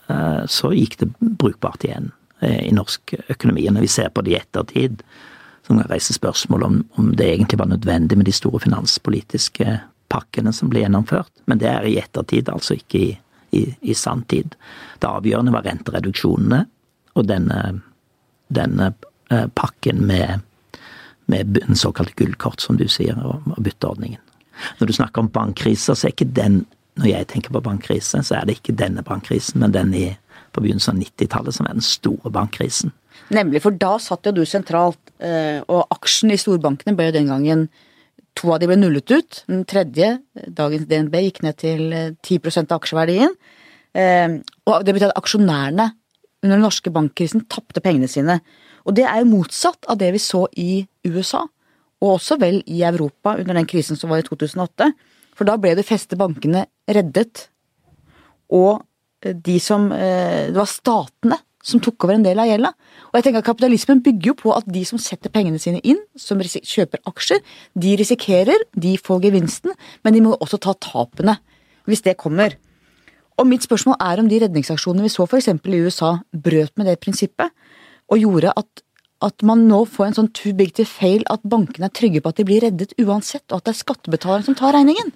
[0.08, 3.66] eh, så gikk det brukbart igjen eh, i norsk økonomi.
[3.68, 5.02] Og når vi ser på det i ettertid,
[5.66, 9.78] så reiser reise spørsmål om, om det egentlig var nødvendig med de store finanspolitiske
[10.10, 11.30] pakkene som ble gjennomført.
[11.46, 13.10] Men det er i ettertid, altså ikke i,
[13.54, 14.56] i, i sanntid.
[14.98, 16.64] Det avgjørende var rentereduksjonene
[17.14, 17.60] og denne,
[18.48, 18.92] denne
[19.54, 20.40] pakken med,
[21.30, 24.20] med den såkalte gullkort, som du sier, og bytteordningen.
[24.80, 26.64] Når du snakker om bankkriser, så er ikke den
[26.98, 30.08] Når jeg tenker på bankkrise, så er det ikke denne bankkrisen, men den i,
[30.52, 32.94] på begynnelsen av 90-tallet som er den store bankkrisen.
[33.34, 37.32] Nemlig, for da satt jo du sentralt, eh, og aksjen i storbankene ble jo den
[37.32, 37.70] gangen
[38.38, 39.40] To av de ble nullet ut.
[39.50, 40.12] Den tredje,
[40.54, 41.90] dagens DNB, gikk ned til
[42.22, 43.32] 10 av aksjeverdien.
[44.70, 45.88] Og det betyr at aksjonærene
[46.44, 48.38] under den norske bankkrisen tapte pengene sine.
[48.86, 51.44] Og det er jo motsatt av det vi så i USA,
[52.00, 54.90] og også vel i Europa under den krisen som var i 2008.
[55.36, 57.48] For da ble de fleste bankene reddet.
[58.56, 58.80] Og
[59.20, 62.72] de som Det var statene som tok over en del av gjelda.
[63.10, 66.00] Og jeg tenker at Kapitalismen bygger jo på at de som setter pengene sine inn,
[66.16, 67.42] som kjøper aksjer,
[67.76, 71.36] de risikerer, de får gevinsten, men de må også ta tapene
[71.88, 72.56] hvis det kommer.
[73.40, 75.48] Og mitt spørsmål er om de redningsaksjonene vi så f.eks.
[75.48, 77.52] i USA, brøt med det prinsippet,
[78.10, 78.82] og gjorde at,
[79.24, 82.32] at man nå får en sånn too big to fail at bankene er trygge på
[82.32, 85.12] at de blir reddet uansett, og at det er skattebetaleren som tar regningen.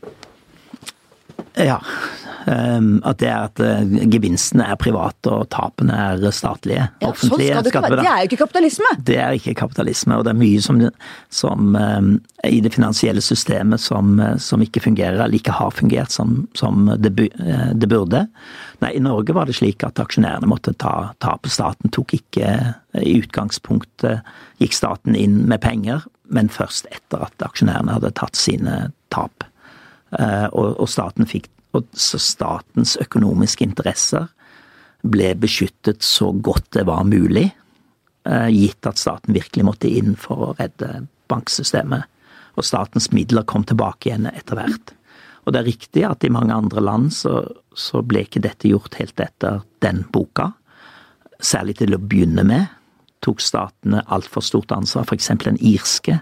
[1.56, 1.80] Ja.
[2.46, 6.90] Um, at det er at uh, gevinstene er private og tapene er statlige.
[7.00, 7.12] Ja.
[7.16, 8.02] Sånn skal det, være.
[8.02, 8.90] det, er jo ikke kapitalisme!
[9.00, 10.82] Det er ikke kapitalisme, og det er mye som,
[11.32, 12.10] som um,
[12.44, 16.90] i det finansielle systemet som, uh, som, ikke fungerer, eller ikke har fungert som, som
[17.00, 18.26] det, uh, det, burde.
[18.84, 21.54] Nei, I Norge var det slik at aksjonærene måtte ta tapet.
[21.54, 22.50] Staten tok ikke
[23.00, 24.20] I utgangspunktet
[24.60, 29.46] gikk staten inn med penger, men først etter at aksjonærene hadde tatt sine tap.
[30.14, 34.28] Og, og staten fikk og statens økonomiske interesser
[35.04, 37.48] ble beskyttet så godt det var mulig,
[38.24, 42.06] eh, gitt at staten virkelig måtte inn for å redde banksystemet.
[42.54, 44.94] Og statens midler kom tilbake igjen etter hvert.
[45.44, 47.42] Og det er riktig at i mange andre land så,
[47.74, 50.52] så ble ikke dette gjort helt etter den boka.
[51.42, 52.70] Særlig til å begynne med
[53.24, 55.04] tok statene altfor stort ansvar.
[55.04, 55.32] F.eks.
[55.42, 56.20] den irske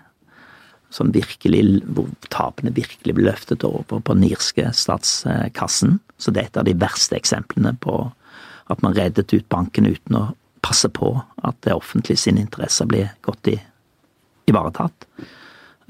[0.92, 5.98] som virkelig, hvor tapene virkelig ble løftet over på den irske statskassen.
[6.20, 7.96] Så det er et av de verste eksemplene på
[8.72, 10.26] at man reddet ut banken uten å
[10.62, 13.50] passe på at det offentlige sine interesser blir godt
[14.46, 15.08] ivaretatt.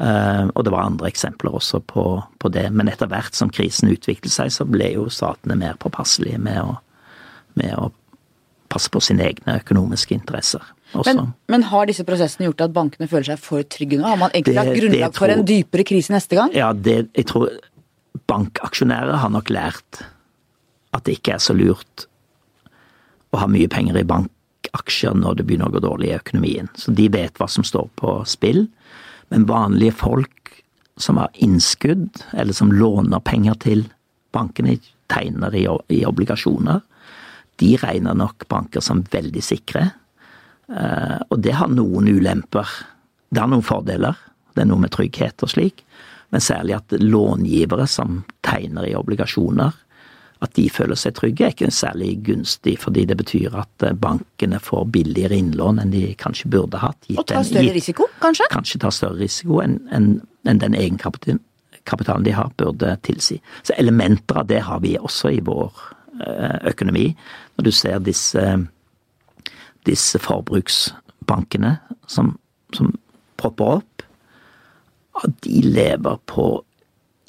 [0.03, 2.05] Uh, og det var andre eksempler også på,
[2.39, 2.65] på, det.
[2.73, 6.79] Men etter hvert som krisen utviklet seg, så ble jo statene mer påpasselige med å,
[7.61, 7.91] med å
[8.73, 10.65] passe på sine egne økonomiske interesser.
[10.93, 14.05] Men, men, har disse prosessene gjort at bankene føler seg for trygge nå?
[14.05, 16.53] Har man egentlig lagt grunnlag for en dypere krise neste gang?
[16.57, 17.49] Ja, det, jeg tror
[18.29, 20.03] bankaksjonærer har nok lært
[20.93, 22.07] at det ikke er så lurt
[23.33, 26.69] å ha mye penger i bankaksjer når det begynner å gå dårlig i økonomien.
[26.77, 28.67] Så de vet hva som står på spill.
[29.33, 30.53] Men vanlige folk
[31.01, 33.87] som har innskudd, eller som låner penger til
[34.37, 34.77] bankene,
[35.13, 36.83] tegner i, i obligasjoner,
[37.61, 39.89] de regner nok banker som veldig sikre.
[40.73, 42.69] Eh, og det har noen ulemper.
[43.29, 44.19] Det har noen fordeler.
[44.53, 45.85] Det er noe med trygghet og slik.
[46.33, 49.73] Men særlig at långivere som tegner i obligasjoner,
[50.43, 54.59] at de føler seg trygge, er ikke særlig gunstig, fordi det betyr at eh, bankene
[54.63, 56.99] får billigere innlån enn de kanskje burde hatt.
[57.15, 58.49] og tar større gitt, risiko, kanskje?
[58.53, 60.13] Kanskje tar større risiko enn en,
[60.49, 63.39] en den egenkapitalen de har, burde tilsi.
[63.63, 65.85] Så elementer av det har vi også i vår
[66.27, 67.11] eh, økonomi.
[67.57, 68.43] Når du ser disse
[69.89, 71.77] disse forbruksbankene
[72.11, 72.37] som,
[72.75, 72.93] som
[73.41, 74.05] propper opp,
[75.45, 76.47] de lever på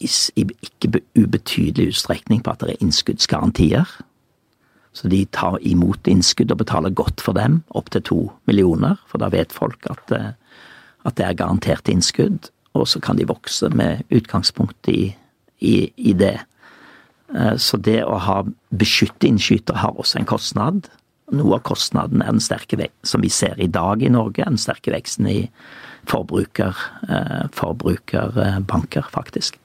[0.04, 3.90] i, ikke ubetydelig utstrekning på at det er innskuddsgarantier.
[4.94, 9.32] Så de tar imot innskudd og betaler godt for dem, opptil to millioner, for da
[9.34, 10.34] vet folk at, eh,
[11.04, 12.52] at, det er garantert innskudd.
[12.74, 15.16] Og så kan de vokse med utgangspunkt i,
[15.60, 16.38] i, i det.
[17.34, 20.90] Eh, så det å ha beskytte innskytere har også en kostnad.
[21.32, 24.60] Noe av kostnaden er den sterke veksten som vi ser i dag i Norge, den
[24.60, 25.40] sterke veksten i
[26.10, 26.76] forbruker,
[27.08, 29.58] eh, forbrukerbanker, faktisk.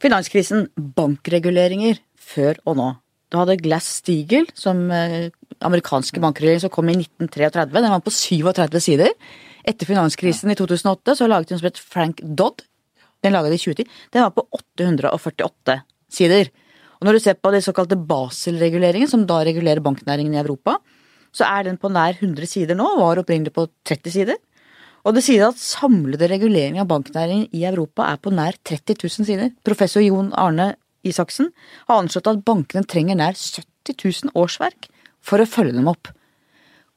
[0.00, 2.90] Finanskrisen, bankreguleringer før og nå.
[3.32, 5.30] Du hadde Glass-Steagall, som eh,
[5.64, 7.66] amerikanske bankregulering som kom i 1933.
[7.72, 9.12] Den var på 37 sider.
[9.64, 12.64] Etter finanskrisen i 2008 så laget hun som het Frank Dodd.
[13.24, 13.88] Den laget i 2010.
[14.12, 15.80] Den var på 848
[16.12, 16.52] sider.
[17.04, 20.78] Og når du ser på de såkalte Basel-reguleringene, som da regulerer banknæringen i Europa,
[21.36, 24.38] så er den på nær 100 sider nå, var opprinnelig på 30 sider.
[25.04, 29.28] Og det sier at samlede regulering av banknæringen i Europa er på nær 30 000
[29.28, 29.52] sider.
[29.68, 30.70] Professor Jon Arne
[31.04, 31.52] Isaksen
[31.90, 34.88] har anslått at bankene trenger nær 70 000 årsverk
[35.20, 36.08] for å følge dem opp.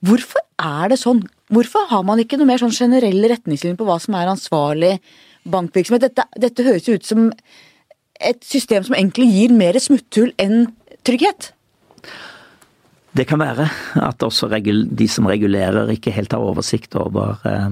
[0.07, 1.19] Hvorfor er det sånn?
[1.51, 4.97] Hvorfor har man ikke noe mer sånn generelle retningslinjer på hva som er ansvarlig
[5.43, 6.07] bankvirksomhet?
[6.07, 7.33] Dette, dette høres ut som
[8.21, 10.67] et system som egentlig gir mer smutthull enn
[11.07, 11.51] trygghet?
[13.17, 13.65] Det kan være
[14.05, 17.71] at også de som regulerer ikke helt har oversikt over eh,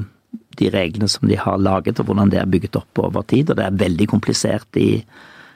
[0.58, 3.52] de reglene som de har laget og hvordan det er bygget opp over tid.
[3.52, 5.04] Og det er veldig komplisert i,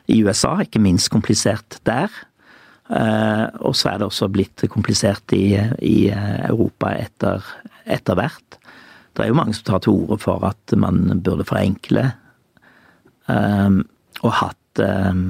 [0.07, 2.11] i USA, ikke minst komplisert der.
[2.89, 7.45] Eh, og så er det også blitt komplisert i, i Europa etter,
[7.85, 8.59] etter hvert.
[9.13, 12.11] Det er jo mange som tar til orde for at man burde forenkle
[13.29, 15.23] og hatt, um,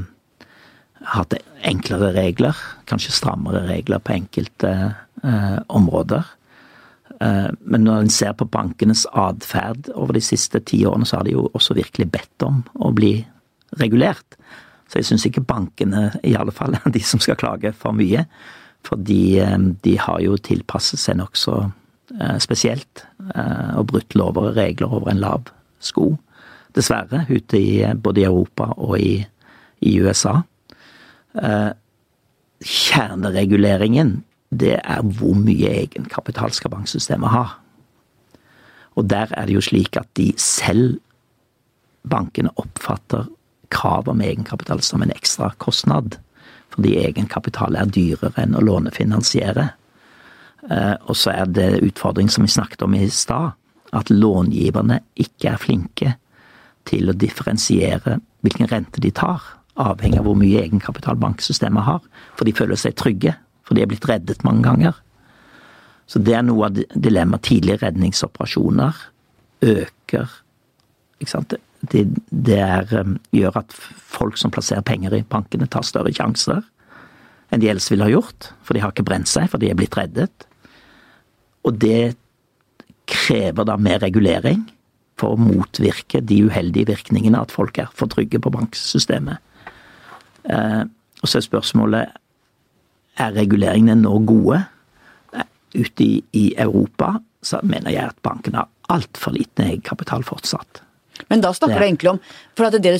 [1.13, 1.35] hatt
[1.67, 2.57] enklere regler,
[2.89, 4.73] kanskje strammere regler på enkelte
[5.23, 6.27] uh, områder.
[7.19, 11.27] Uh, men når en ser på bankenes atferd over de siste ti årene, så har
[11.27, 13.17] de jo også virkelig bedt om å bli
[13.79, 14.39] regulert.
[14.89, 18.25] Så jeg syns ikke bankene, i alle fall, de som skal klage for mye.
[18.87, 24.93] Fordi um, de har jo tilpasset seg nokså uh, spesielt, og brutt lover og regler
[24.95, 25.49] over en lav
[25.83, 26.07] sko
[26.75, 29.19] dessverre, ute i både i Europa og i,
[29.85, 30.41] i USA.
[31.39, 31.71] Eh,
[32.59, 37.45] kjernereguleringen, det er hvor mye egenkapital skal banksystemet ha.
[38.97, 40.97] Og der er det jo slik at de selv,
[42.09, 43.29] bankene, oppfatter
[43.69, 46.17] krav om egenkapital som en ekstra kostnad.
[46.73, 49.69] Fordi egenkapital er dyrere enn å lånefinansiere.
[50.69, 53.53] Eh, og så er det utfordring som vi snakket om i stad,
[53.95, 56.15] at långiverne ikke er flinke
[56.89, 59.41] til å differensiere hvilken rente de tar,
[59.79, 62.01] avhengig av hvor mye egenkapital banksystemet har.
[62.37, 63.35] For de føler seg trygge,
[63.67, 64.97] for de er blitt reddet mange ganger.
[66.09, 67.45] Så det er noe av dilemmaet.
[67.45, 69.01] Tidlige redningsoperasjoner
[69.69, 70.37] øker
[71.19, 71.53] ikke sant?
[71.91, 76.63] Det, det er, um, gjør at folk som plasserer penger i bankene, tar større sjanser
[77.49, 78.51] enn de ellers ville ha gjort.
[78.65, 80.45] For de har ikke brent seg, for de er blitt reddet.
[81.65, 82.15] Og det
[83.09, 84.67] krever da mer regulering
[85.19, 89.41] for å motvirke de uheldige virkningene at folk er for trygge på banksystemet.
[90.43, 90.83] Eh,
[91.19, 92.19] og så er spørsmålet
[93.19, 94.61] er reguleringene nå gode.
[95.33, 100.83] Eh, ute i, i Europa så mener jeg at bankene har altfor liten egenkapital fortsatt.
[101.29, 101.81] Men da snakker det.
[101.81, 102.19] du egentlig om
[102.55, 102.93] For det,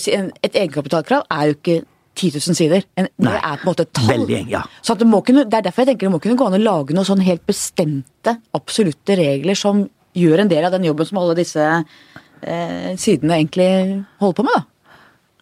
[0.44, 1.78] et egenkapitalkrav er jo ikke
[2.20, 2.84] 10 000 sider.
[3.00, 4.10] En, det er på en måte et tall.
[4.12, 4.64] Veldig, ja.
[4.84, 6.96] Så det, kunne, det, er derfor jeg tenker det må kunne gå an å lage
[6.96, 9.86] noen sånn helt bestemte, absolutte regler som
[10.18, 13.70] gjør en del av den jobben som alle disse eh, sidene egentlig
[14.20, 14.79] holder på med, da.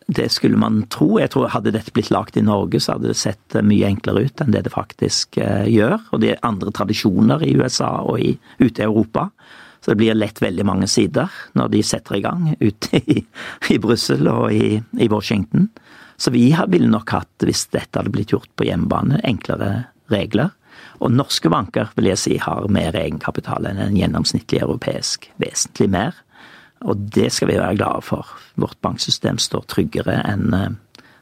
[0.07, 1.17] Det skulle man tro.
[1.19, 4.27] Jeg tror Hadde dette blitt lagt i Norge, så hadde det sett eh, mye enklere
[4.27, 5.99] ut enn det det faktisk eh, gjør.
[6.15, 9.27] Og det er andre tradisjoner i USA og i, ute i Europa.
[9.83, 13.21] Så det blir lett veldig mange sider når de setter i gang ute i,
[13.71, 15.67] i Brussel og i, i, Washington.
[16.17, 20.53] Så vi ville nok hatt, hvis dette hadde blitt gjort på hjemmebane, enklere regler.
[21.03, 25.29] Og norske banker vil jeg si har mer egenkapital enn en gjennomsnittlig europeisk.
[25.41, 26.15] Vesentlig mer.
[26.85, 28.29] Og det skal vi være glade for.
[28.59, 30.69] Vårt banksystem står tryggere enn eh,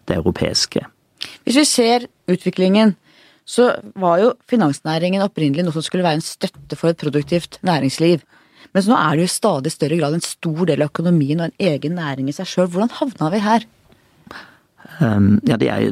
[0.10, 0.84] det europeiske.
[1.46, 2.96] Hvis vi ser utviklingen,
[3.46, 8.24] så var jo finansnæringen opprinnelig noe som skulle være en støtte for et produktivt næringsliv.
[8.74, 11.52] Mens nå er det jo i stadig større grad en stor del av økonomien og
[11.52, 12.72] en egen næring i seg sjøl.
[12.74, 13.68] Hvordan havna vi her?
[15.00, 15.86] Um, ja, de er,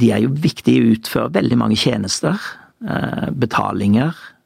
[0.00, 2.40] de er jo viktige å utføre veldig mange tjenester.
[2.82, 4.37] Uh, betalinger, Eh,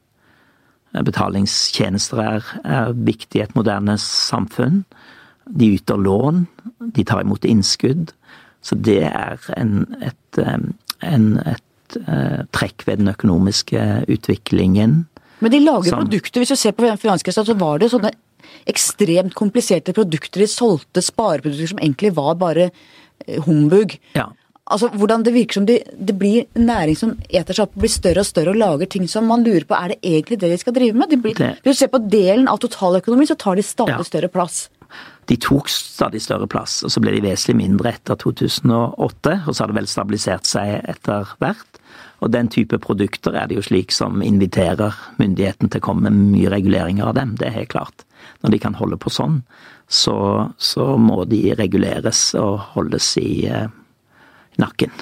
[0.93, 4.83] betalingstjenester er, er viktig i et moderne samfunn.
[5.49, 6.45] De yter lån,
[6.95, 8.13] de tar imot innskudd.
[8.63, 10.59] Så det er en, et, eh,
[11.09, 15.01] en, et, uh, trekk ved den økonomiske utviklingen.
[15.43, 16.41] Men de lager som, produkter.
[16.41, 18.13] Hvis du ser på finanskrisa, så var det sånne
[18.71, 20.45] ekstremt kompliserte produkter.
[20.45, 22.71] De solgte spareprodukter som egentlig var bare
[23.47, 23.97] humbug.
[24.15, 24.29] Ja.
[24.73, 28.25] Altså, hvordan Det virker som det, det blir næring som eter seg opp blir større
[28.25, 30.77] og større og lager ting som man lurer på er det egentlig det de skal
[30.77, 31.11] drive med.
[31.13, 34.07] De blir, hvis du ser på delen av totaløkonomien, så tar de stadig ja.
[34.09, 34.65] større plass.
[35.31, 39.37] De tok stadig større plass, og så ble de vesentlig mindre etter 2008.
[39.47, 41.79] Og så har det vel stabilisert seg etter hvert.
[42.23, 46.35] Og den type produkter er det jo slik som inviterer myndigheten til å komme med
[46.35, 47.37] mye reguleringer av dem.
[47.39, 48.05] Det er helt klart.
[48.43, 49.41] Når de kan holde på sånn,
[49.91, 50.17] så,
[50.59, 53.67] så må de reguleres og holdes i eh,
[54.61, 54.93] nakken.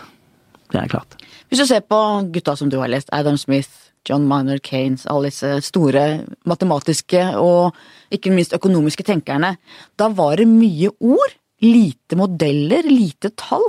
[0.70, 1.16] Det er klart.
[1.50, 1.98] Hvis du ser på
[2.30, 7.76] gutta som du har lest, Adam Smith, John Minor Kanes, alle disse store matematiske og
[8.14, 9.56] ikke minst økonomiske tenkerne,
[9.98, 13.66] da var det mye ord, lite modeller, lite tall.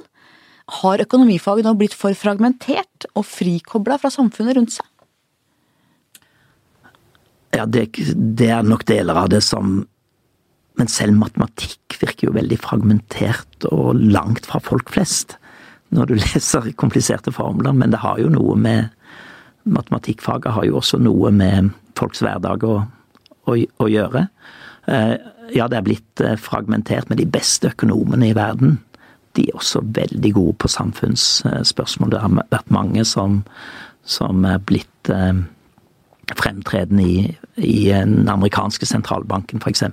[0.81, 4.87] Har økonomifaget nå blitt for fragmentert og frikobla fra samfunnet rundt seg?
[7.51, 9.81] Ja, det, det, er nok deler av det som
[10.79, 15.35] Men selv matematikk virker jo veldig fragmentert og langt fra folk flest
[15.91, 18.89] når du leser kompliserte formler, men det har jo noe med
[19.63, 22.79] Matematikkfaget har jo også noe med folks hverdag å,
[23.45, 24.23] å, å gjøre.
[24.89, 25.13] Eh,
[25.53, 28.79] ja, det er blitt eh, fragmentert, med de beste økonomene i verden
[29.37, 32.09] de er også veldig gode på samfunnsspørsmål.
[32.11, 33.37] Det har vært mange som,
[34.03, 35.43] som er blitt eh,
[36.35, 39.85] fremtredende i, i, den amerikanske sentralbanken, f.eks.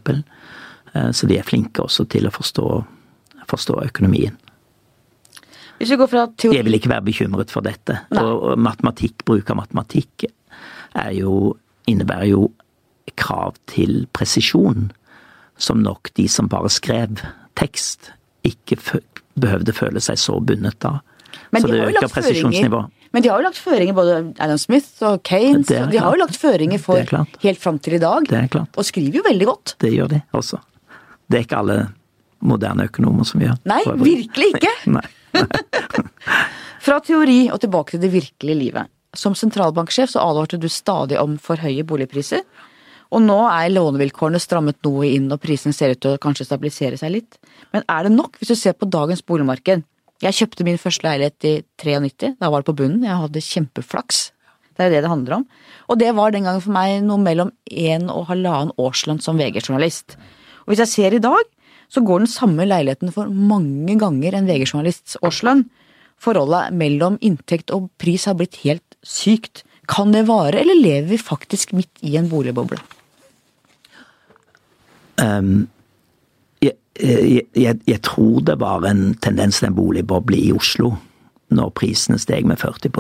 [1.14, 2.66] Så de er flinke også til å forstå,
[3.46, 4.34] forstå økonomien.
[5.78, 6.58] Hvis vi går fra teori...
[6.58, 8.00] Jeg vil ikke være bekymret for dette.
[8.18, 10.26] Og, matematikk, bruk av matematikk
[10.98, 11.54] er jo,
[11.90, 12.48] innebærer jo
[13.18, 14.90] krav til presisjon,
[15.58, 17.22] som nok de som bare skrev
[17.58, 18.12] tekst,
[18.46, 18.78] ikke
[19.38, 21.00] behøvde føle seg så bundet av.
[21.52, 22.94] Men så de det øker presisjonsnivået.
[23.14, 26.36] Men de har jo lagt føringer, både Adam Smith og og de har jo lagt
[26.36, 27.00] føringer for
[27.40, 28.28] helt fram til i dag.
[28.76, 29.76] Og skriver jo veldig godt.
[29.80, 30.60] Det gjør de også.
[31.28, 31.78] Det er ikke alle
[32.44, 33.56] moderne økonomer som gjør.
[33.68, 34.74] Nei, virkelig ikke.
[34.92, 35.06] Nei.
[36.86, 38.90] Fra teori og tilbake til det virkelige livet.
[39.16, 42.44] Som sentralbanksjef så advarte du stadig om for høye boligpriser.
[43.08, 46.98] Og nå er lånevilkårene strammet noe inn og prisen ser ut til å kanskje stabilisere
[47.00, 47.38] seg litt.
[47.72, 49.84] Men er det nok hvis du ser på dagens boligmarked?
[50.24, 53.06] Jeg kjøpte min første leilighet i 93, da var det på bunnen.
[53.06, 54.24] Jeg hadde kjempeflaks.
[54.78, 55.44] Det er det det handler om.
[55.90, 60.18] Og det var den gangen for meg noe mellom en og halvannen årslønn som VG-journalist.
[60.66, 61.48] Og hvis jeg ser i dag,
[61.88, 65.64] så går den samme leiligheten for mange ganger en VG-journalists årslønn.
[66.20, 69.64] Forholdet mellom inntekt og pris har blitt helt sykt.
[69.88, 72.80] Kan det vare, eller lever vi faktisk midt i en boligboble?
[75.18, 75.68] Um,
[76.60, 76.76] jeg,
[77.54, 80.92] jeg, jeg, tror det var en tendens til en boligboble i Oslo
[81.54, 82.90] når prisene steg med 40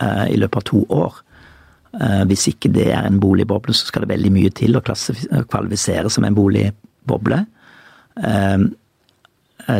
[0.00, 1.16] eh, i løpet av to år.
[1.98, 6.12] Eh, Hvis ikke det er en boligboble, så skal det veldig mye til å kvalifisere
[6.12, 7.40] som en boligboble.
[8.24, 8.58] Eh,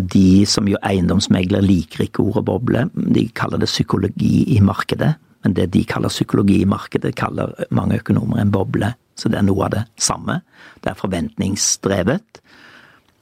[0.01, 5.15] De som jo eiendomsmegler liker ikke ordet boble, de kaller det psykologi i markedet.
[5.43, 8.93] Men det de kaller psykologi i markedet, kaller mange økonomer en boble.
[9.17, 10.41] Så det er noe av det samme.
[10.85, 12.41] Det er forventningsdrevet.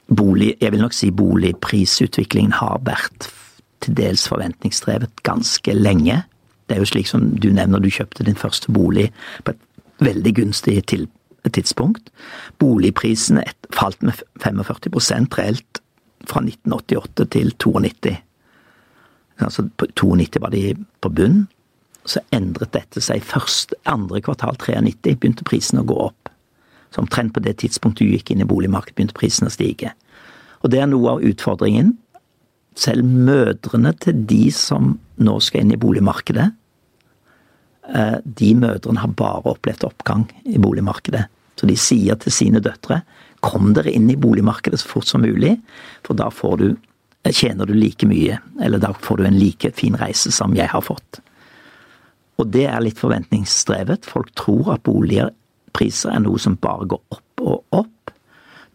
[0.08, 3.30] Bolig, jeg vil nok si boligprisutviklingen har vært
[3.84, 6.22] til dels forventningsdrevet ganske lenge.
[6.66, 9.08] Det er jo slik som du nevner, du kjøpte din første bolig
[9.44, 9.60] på et
[10.04, 12.10] veldig gunstig tidspunkt.
[12.58, 13.44] Boligprisene
[13.78, 15.82] falt med 45% reelt
[16.26, 18.16] fra 1988 til 92.
[19.38, 21.46] Altså på 92 var de på bunn.
[22.08, 26.30] Så endret dette seg først andre kvartal 93, begynte prisene å gå opp.
[26.90, 29.92] Så omtrent på det tidspunktet du gikk inn i boligmarkedet, begynte prisene å stige.
[30.64, 31.92] Og det er noe av utfordringen.
[32.78, 36.48] Selv mødrene til de som nå skal inn i boligmarkedet,
[37.94, 41.26] eh, de mødrene har bare opplevd oppgang i boligmarkedet.
[41.58, 43.02] Så de sier til sine døtre
[43.44, 45.56] kom dere inn i boligmarkedet så fort som mulig,
[46.06, 46.68] for da får du,
[47.30, 50.84] tjener du like mye, eller da får du en like fin reise som jeg har
[50.84, 51.20] fått.
[52.38, 54.06] Og det er litt forventningsdrevet.
[54.06, 58.12] Folk tror at boligpriser er noe som bare går opp og opp.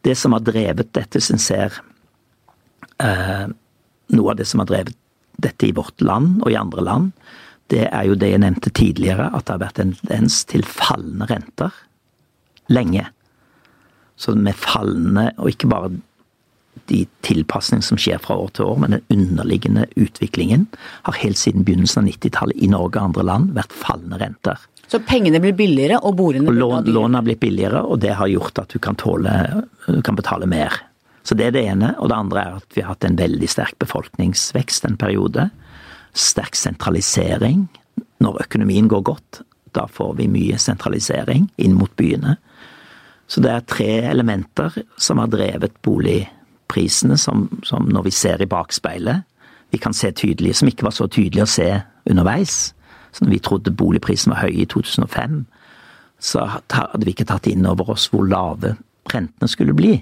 [0.03, 1.71] Det som har drevet dette, syns jeg
[2.99, 3.45] eh,
[4.13, 4.97] Noe av det som har drevet
[5.41, 7.13] dette i vårt land og i andre land,
[7.71, 11.25] det er jo det jeg nevnte tidligere, at det har vært en tendens til fallende
[11.31, 11.71] renter
[12.69, 13.07] lenge.
[14.19, 15.91] Så med fallende, og ikke bare
[16.89, 20.67] de tilpasningene som skjer fra år til år, men den underliggende utviklingen
[21.07, 24.63] har helt siden begynnelsen av 90-tallet i Norge og andre land vært fallende renter.
[24.91, 26.95] Så pengene blir billigere, og boligene Og blir lån, dyrere.
[26.97, 29.31] lån har blitt billigere, og det har gjort at du kan, tåle,
[29.87, 30.75] du kan betale mer.
[31.23, 31.93] Så det er det ene.
[32.03, 35.47] Og det andre er at vi har hatt en veldig sterk befolkningsvekst en periode.
[36.13, 37.65] Sterk sentralisering.
[38.21, 39.41] Når økonomien går godt,
[39.73, 42.35] da får vi mye sentralisering inn mot byene.
[43.27, 48.49] Så det er tre elementer som har drevet boligprisene, som, som når vi ser i
[48.49, 49.23] bakspeilet,
[49.73, 51.67] vi kan se tydelig, som ikke var så tydelig å se
[52.05, 52.73] underveis.
[53.11, 55.39] Så når vi trodde boligprisen var høy i 2005,
[56.21, 58.75] så hadde vi ikke tatt inn over oss hvor lave
[59.09, 59.95] rentene skulle bli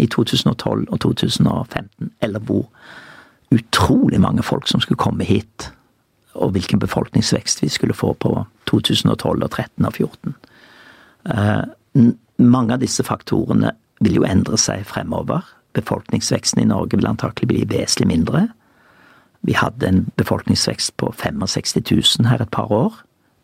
[0.00, 2.64] i 2012 og 2015, eller hvor
[3.52, 5.68] utrolig mange folk som skulle komme hit,
[6.34, 8.34] og hvilken befolkningsvekst vi skulle få på
[8.70, 10.34] 2012 og 13 og 14.
[12.40, 15.44] Mange av disse faktorene vil jo endre seg fremover.
[15.76, 18.46] Befolkningsveksten i Norge vil antakelig bli vesentlig mindre.
[19.44, 21.84] Vi hadde en befolkningsvekst på 65
[22.20, 22.96] 000 her et par år.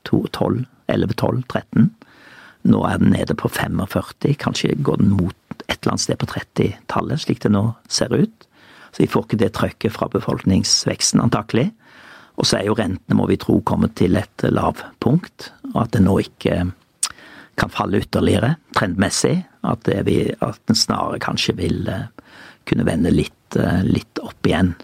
[0.08, 1.90] 12, 11, 12, 13.
[2.66, 5.36] Nå er den nede på 45, kanskje går den mot
[5.68, 8.46] et eller annet sted på 30-tallet, slik det nå ser ut.
[8.92, 11.68] Så vi får ikke det trøkket fra befolkningsveksten, antakelig.
[12.36, 16.02] Og så er jo rentene, må vi tro, kommet til et lavpunkt, og at det
[16.04, 16.66] nå ikke
[17.56, 19.44] kan falle ytterligere trendmessig.
[19.66, 22.06] At, vi, at den snarere kanskje vil eh,
[22.68, 24.74] kunne vende litt, eh, litt opp igjen.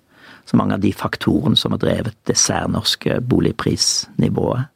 [0.49, 4.67] Så mange av de faktorene som har drevet det særnorske boligprisnivået,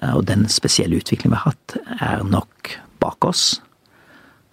[0.00, 3.60] eh, og den spesielle utviklingen vi har hatt, er nok bak oss.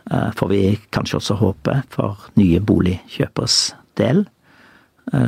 [0.10, 3.58] Får vi kanskje også håpe for nye boligkjøperes
[4.00, 4.24] del.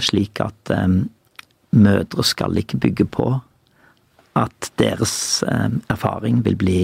[0.02, 0.72] Slik at
[1.70, 3.28] mødre skal ikke bygge på
[4.42, 5.14] at deres
[5.46, 6.80] erfaring vil bli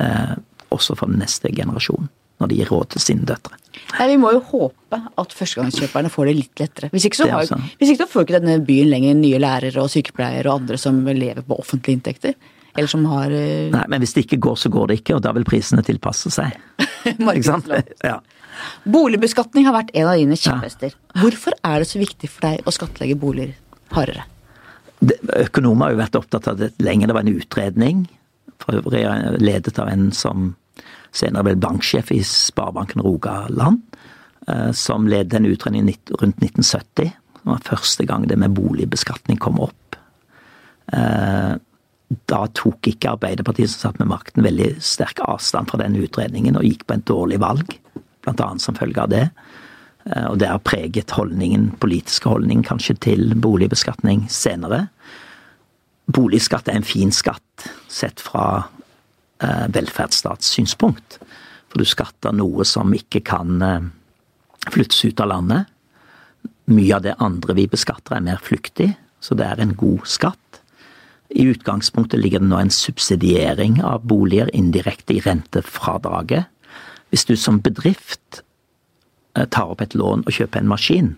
[0.00, 0.34] eh,
[0.72, 2.08] også for neste generasjon,
[2.40, 3.58] når de gir råd til sine døtre.
[3.98, 6.90] Nei, Vi må jo håpe at førstegangskjøperne får det litt lettere.
[6.92, 9.84] Hvis ikke så, har, altså- hvis ikke så får ikke denne byen lenger nye lærere
[9.84, 12.34] og sykepleiere og andre som lever på offentlige inntekter.
[12.74, 15.22] Eller som har eh, Nei, Men hvis det ikke går, så går det ikke, og
[15.22, 16.56] da vil prisene tilpasse seg.
[18.04, 18.20] Ja.
[18.84, 20.94] Boligbeskatning har vært en av dine kjepphester.
[21.18, 23.54] Hvorfor er det så viktig for deg å skattlegge boliger
[23.96, 24.26] hardere?
[25.40, 27.08] Økonomer har jo vært opptatt av det lenge.
[27.10, 28.04] Det var en utredning,
[28.62, 29.04] for øvrig
[29.42, 30.52] ledet av en som
[31.12, 33.82] senere ble banksjef i Sparebanken Rogaland,
[34.48, 35.90] eh, som ledet en utredning
[36.20, 37.12] rundt 1970.
[37.12, 39.98] Det var første gang det med boligbeskatning kom opp.
[40.92, 41.54] Eh,
[42.28, 46.66] da tok ikke Arbeiderpartiet som satt med makten veldig sterk avstand fra den utredningen, og
[46.66, 47.76] gikk på en dårlig valg,
[48.28, 49.26] annet som følge av det.
[50.06, 54.86] Eh, og det har preget holdningen, politiske holdning kanskje til boligbeskatning senere.
[56.12, 58.46] Boligskatt er en fin skatt sett fra
[59.42, 61.18] eh, velferdsstatssynspunkt.
[61.72, 63.88] For du skatter noe som ikke kan eh,
[64.70, 65.72] flyttes ut av landet.
[66.72, 68.92] Mye av det andre vi beskatter er mer flyktig,
[69.22, 70.38] så det er en god skatt.
[71.32, 76.50] I utgangspunktet ligger det nå en subsidiering av boliger indirekte i rentefradraget.
[77.12, 78.42] Hvis du som bedrift
[79.34, 81.14] Eh, tar opp et lån og kjøper en maskin,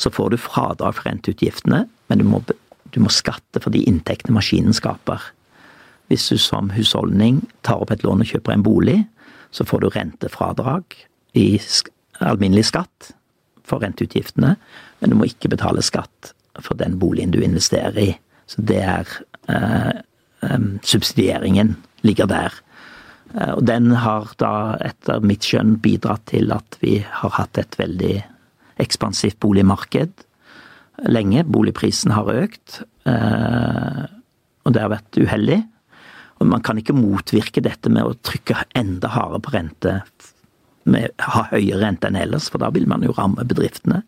[0.00, 2.40] så får du fradrag for renteutgiftene, men du må,
[2.94, 5.22] du må skatte for de inntektene maskinen skaper.
[6.10, 9.00] Hvis du som husholdning tar opp et lån og kjøper en bolig,
[9.50, 10.96] så får du rentefradrag
[11.38, 11.48] i
[12.24, 13.12] alminnelig skatt
[13.66, 14.54] for renteutgiftene,
[15.00, 16.32] men du må ikke betale skatt
[16.62, 18.12] for den boligen du investerer i.
[18.46, 19.10] Så det er
[19.50, 20.02] eh,
[20.86, 21.74] Subsidieringen
[22.06, 22.54] ligger der.
[23.34, 27.78] Eh, og den har da, etter mitt skjønn, bidratt til at vi har hatt et
[27.80, 28.14] veldig
[28.82, 30.25] ekspansivt boligmarked
[31.04, 31.44] lenge.
[31.44, 34.04] Boligprisen har økt, eh,
[34.64, 35.60] og det har vært uheldig.
[36.40, 39.94] Og man kan ikke motvirke dette med å trykke enda hardere på rente,
[40.84, 44.02] med ha høyere rente enn ellers, for da vil man jo ramme bedriftene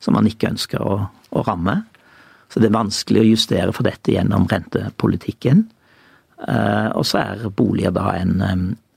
[0.00, 1.80] som man ikke ønsker å, å ramme.
[2.52, 5.64] Så det er vanskelig å justere for dette gjennom rentepolitikken.
[6.46, 8.42] Eh, og så er boliger da en,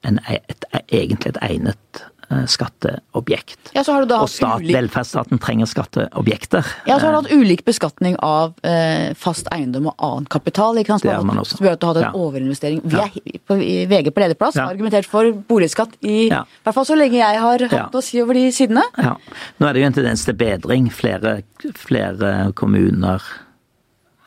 [0.05, 3.71] en, et, egentlig et egnet eh, skatteobjekt.
[3.73, 4.75] Ja, og stat, ulik...
[4.75, 6.67] velferdsstaten trenger skatteobjekter.
[6.85, 10.77] Ja, så har du hatt ulik beskatning av eh, fast eiendom og annen kapital.
[10.77, 11.07] ikke sant?
[11.07, 11.57] Det har man også.
[11.57, 12.25] Som gjør at du har hatt en ja.
[12.27, 12.83] overinvestering.
[12.85, 14.67] Vi er på, VG på lederplass ja.
[14.67, 16.43] har argumentert for boligskatt i ja.
[16.65, 18.85] hvert fall så lenge jeg har hatt å si over de sidene.
[19.01, 19.15] Ja.
[19.57, 20.91] Nå er det jo en tendens til bedring.
[20.93, 21.39] Flere,
[21.77, 23.25] flere kommuner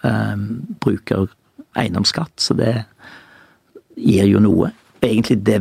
[0.03, 0.43] eh,
[0.83, 1.31] bruker
[1.79, 2.75] eiendomsskatt, så det
[3.97, 4.73] gir jo noe.
[5.03, 5.59] Egentlig det,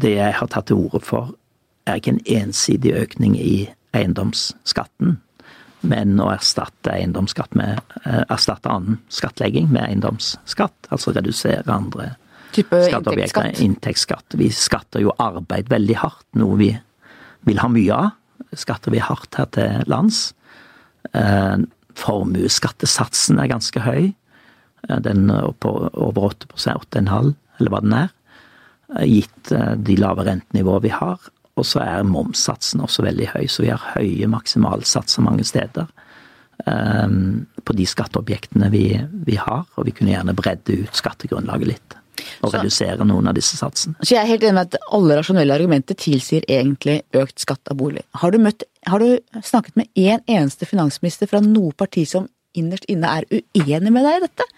[0.00, 1.34] det jeg har tatt til orde for,
[1.86, 5.18] er ikke en ensidig økning i eiendomsskatten,
[5.82, 10.88] men å erstatte eiendomsskatt med eh, erstatte annen skattlegging med eiendomsskatt.
[10.94, 12.12] Altså redusere andre
[12.52, 13.48] Type skatteobjekter.
[13.48, 13.64] Inntektsskatt.
[13.64, 14.34] inntektsskatt.
[14.36, 16.70] Vi skatter jo arbeid veldig hardt, noe vi
[17.48, 18.10] vil ha mye av.
[18.52, 20.26] Skatter vi hardt her til lands.
[21.16, 21.64] Eh,
[21.98, 24.12] formuesskattesatsen er ganske høy.
[25.02, 28.12] Den er på over 8% 8,5 eller hva den er.
[29.00, 31.30] Gitt eh, de lave rentenivåene vi har.
[31.60, 35.88] Og så er momssatsen også veldig høy, så vi har høye maksimalsatser mange steder.
[36.62, 38.84] Um, på de skatteobjektene vi,
[39.26, 41.96] vi, har, og vi kunne gjerne bredde ut skattegrunnlaget litt.
[42.42, 43.96] Og så, redusere noen av disse satsene.
[44.04, 47.80] Så jeg er helt enig med at alle rasjonelle argumenter tilsier egentlig økt skatt av
[47.80, 48.04] bolig.
[48.20, 52.28] Har du, møtt, har du snakket med én en eneste finansminister fra noe parti som
[52.56, 54.48] innerst inne er uenig med deg i dette?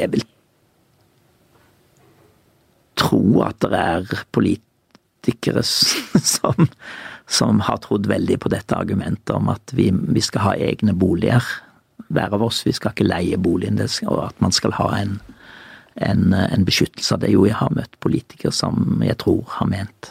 [0.00, 0.24] Jeg vil
[3.00, 5.64] tro at det er politikere
[6.34, 6.68] som,
[7.30, 11.44] som har trodd veldig på dette argumentet om at vi, vi, skal ha egne boliger.
[12.10, 12.64] Hver av oss.
[12.66, 13.78] Vi skal ikke leie boligen,
[14.08, 15.18] og at man skal ha en,
[15.94, 17.30] en, en beskyttelse av det.
[17.36, 20.10] Jo, jeg har møtt politikere som jeg tror har ment,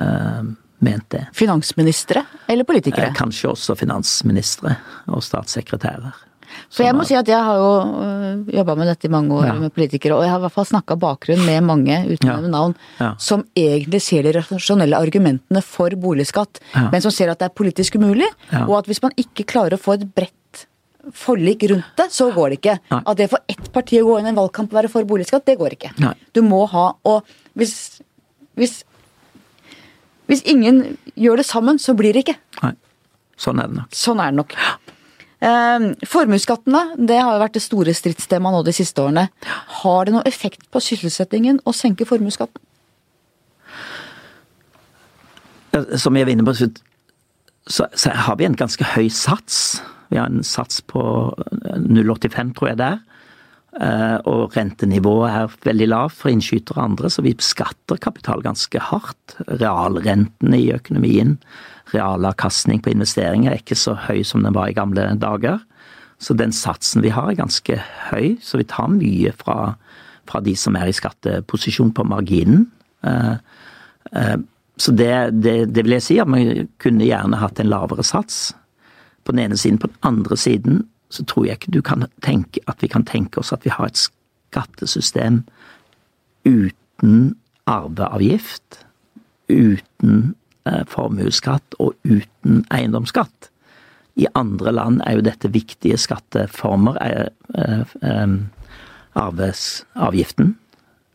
[0.00, 0.40] uh,
[0.84, 1.26] ment det.
[1.36, 3.10] Finansministre eller politikere?
[3.10, 4.78] Eh, kanskje også finansministre
[5.12, 6.16] og statssekretærer.
[6.72, 7.72] For jeg må si at jeg har jo
[8.04, 9.56] øh, jobba med dette i mange år ja.
[9.60, 12.38] med politikere, og jeg har i hvert fall snakka bakgrunn med mange uten ja.
[12.50, 13.12] navn, ja.
[13.22, 17.98] som egentlig ser de rasjonelle argumentene for boligskatt, men som ser at det er politisk
[18.00, 18.28] umulig,
[18.64, 20.32] og at hvis man ikke klarer å få et bredt
[21.12, 22.78] forlik rundt det, så går det ikke.
[22.92, 23.02] Nei.
[23.04, 25.46] At det for ett parti å gå inn i en valgkamp og være for boligskatt,
[25.48, 25.92] det går ikke.
[26.00, 26.14] Nei.
[26.32, 27.28] Du må ha Og
[27.58, 28.00] hvis,
[28.58, 28.82] hvis,
[30.30, 32.38] hvis ingen gjør det sammen, så blir det ikke.
[32.62, 32.72] Nei.
[33.40, 33.94] Sånn er det nok.
[33.98, 34.56] Sånn er det nok.
[35.44, 39.26] Eh, formuesskattene det har vært det store stridstemaet nå de siste årene.
[39.80, 42.62] Har det noen effekt på sysselsettingen å senke formuesskatten?
[45.98, 49.82] Som jeg var inne på, så, har vi en ganske høy sats.
[50.12, 51.02] Vi har en sats på
[51.82, 53.02] 0,85, tror jeg det er.
[53.82, 58.80] Eh, og rentenivået er veldig lavt for innskytere og andre, så vi beskatter kapital ganske
[58.90, 59.34] hardt.
[59.50, 61.40] Realrentene i økonomien
[61.94, 65.62] realavkastning på investeringer er ikke så høy som den var i gamle dager.
[66.18, 67.78] Så den satsen vi har er ganske
[68.10, 69.74] høy, så vi tar mye fra,
[70.28, 72.66] fra de som er i skatteposisjon på marginen.
[73.04, 73.38] Eh,
[74.76, 78.56] Så det, det, det vil jeg si, at man kunne gjerne hatt en lavere sats
[79.22, 79.78] på den ene siden.
[79.78, 83.38] På den andre siden så tror jeg ikke du kan tenke at vi kan tenke
[83.38, 85.44] oss at vi har et skattesystem
[86.44, 87.36] uten
[87.70, 88.82] arveavgift,
[89.46, 90.43] uten eh,
[90.88, 93.50] formuesskatt og uten eiendomsskatt.
[94.16, 96.98] I andre land er jo dette viktige skatteformer.
[97.02, 97.26] Eh,
[97.58, 98.36] eh, eh
[99.14, 100.56] arvesavgiften.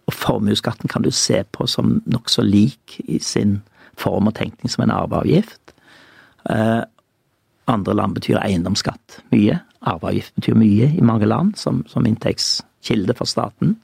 [0.07, 3.61] Og formuesskatten kan du se på som nokså lik i sin
[3.99, 5.73] form og tenkning som en arveavgift.
[6.49, 6.81] Eh,
[7.67, 9.59] andre land betyr eiendomsskatt mye.
[9.81, 13.75] Arveavgift betyr mye i mange land som, som inntektskilde for staten.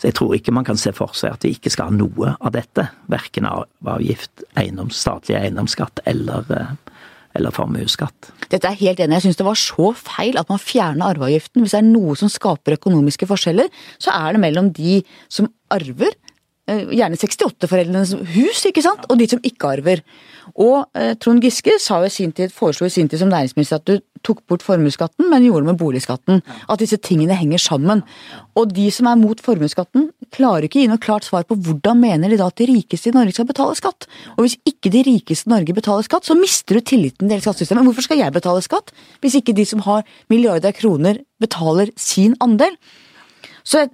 [0.00, 2.34] Så jeg tror ikke man kan se for seg at vi ikke skal ha noe
[2.40, 2.86] av dette.
[3.12, 6.96] Verken arveavgift, eiendoms, statlig eiendomsskatt eller, eh,
[7.36, 8.32] eller formuesskatt.
[8.48, 9.18] Dette er helt enig.
[9.20, 11.60] Jeg syns det var så feil at man fjerner arveavgiften.
[11.60, 13.68] Hvis det er noe som skaper økonomiske forskjeller,
[14.00, 16.16] så er det mellom de som arver
[16.70, 20.02] Eh, gjerne 68-foreldrenes hus, ikke sant, og de som ikke arver.
[20.60, 23.80] Og eh, Trond Giske sa jo i sin tid, foreslo i sin tid som næringsminister
[23.80, 23.96] at du
[24.26, 26.42] tok bort formuesskatten, men gjorde det med boligskatten.
[26.68, 28.02] At disse tingene henger sammen.
[28.58, 32.00] Og de som er mot formuesskatten, klarer ikke å gi noe klart svar på hvordan
[32.02, 34.06] mener de da at de rikeste i Norge skal betale skatt.
[34.36, 37.44] Og hvis ikke de rikeste i Norge betaler skatt, så mister du tilliten til hele
[37.44, 37.88] skattesystemet.
[37.88, 38.94] Hvorfor skal jeg betale skatt,
[39.24, 42.76] hvis ikke de som har milliarder av kroner betaler sin andel?
[43.64, 43.86] Så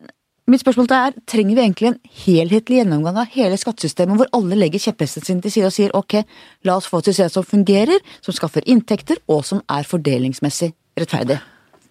[0.46, 4.84] Mitt spørsmål er, trenger vi egentlig en helhetlig gjennomgang av hele skattesystemet, hvor alle legger
[4.84, 6.20] kjepphesten sin til side og sier ok,
[6.68, 10.70] la oss få et system som fungerer, som skaffer inntekter, og som er fordelingsmessig
[11.00, 11.40] rettferdig?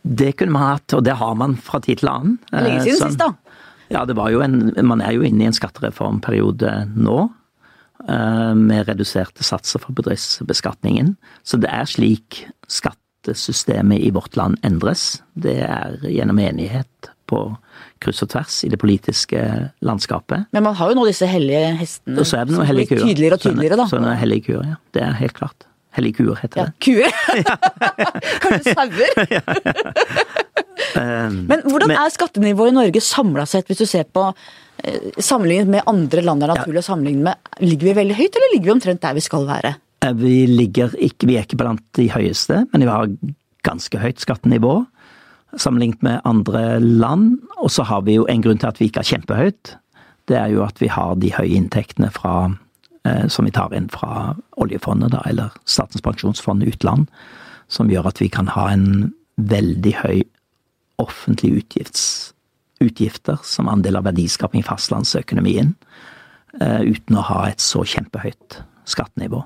[0.05, 2.37] Det kunne man hatt, og det har man fra tid til annen.
[2.53, 3.57] Lenge siden som, sist, da?
[3.91, 7.17] Ja, det var jo en, man er jo inne i en skattereformperiode nå.
[8.07, 11.15] Eh, med reduserte satser for bedriftsbeskatningen.
[11.43, 15.23] Så det er slik skattesystemet i vårt land endres.
[15.33, 17.49] Det er gjennom enighet på
[18.03, 19.41] kryss og tvers i det politiske
[19.85, 20.49] landskapet.
[20.55, 23.05] Men man har jo nå disse hellige hestene og så er det noen hellige kuer.
[23.05, 23.87] tydeligere og tydeligere, da.
[23.87, 24.77] Så er Sånne hellige kuer, ja.
[24.95, 25.67] Det er helt klart.
[25.95, 26.75] Hellige kuer heter ja, det.
[26.83, 27.11] Kuer?
[28.43, 29.09] Kanskje sauer?
[31.49, 35.87] Men hvordan er skattenivået i Norge samla sett, hvis du ser på eh, sammenlignet med
[35.89, 36.85] andre land det er naturlig ja.
[36.85, 37.55] å sammenligne med?
[37.63, 39.75] Ligger vi veldig høyt, eller ligger vi omtrent der vi skal være?
[40.03, 43.09] Eh, vi ligger ikke, vi er ikke blant de høyeste, men vi har
[43.65, 44.77] ganske høyt skattenivå
[45.61, 47.39] sammenlignet med andre land.
[47.57, 49.75] Og så har vi jo en grunn til at vi ikke har kjempehøyt.
[50.29, 52.51] Det er jo at vi har de høye inntektene fra,
[53.05, 57.07] eh, som vi tar inn fra oljefondet, da, eller Statens pensjonsfond utland,
[57.67, 60.23] som gjør at vi kan ha en veldig høy
[61.01, 62.33] offentlig utgifts,
[62.83, 65.75] utgifter som andel av verdiskaping i fastlandsøkonomien,
[66.61, 69.43] eh, uten å ha et så kjempehøyt skattenivå.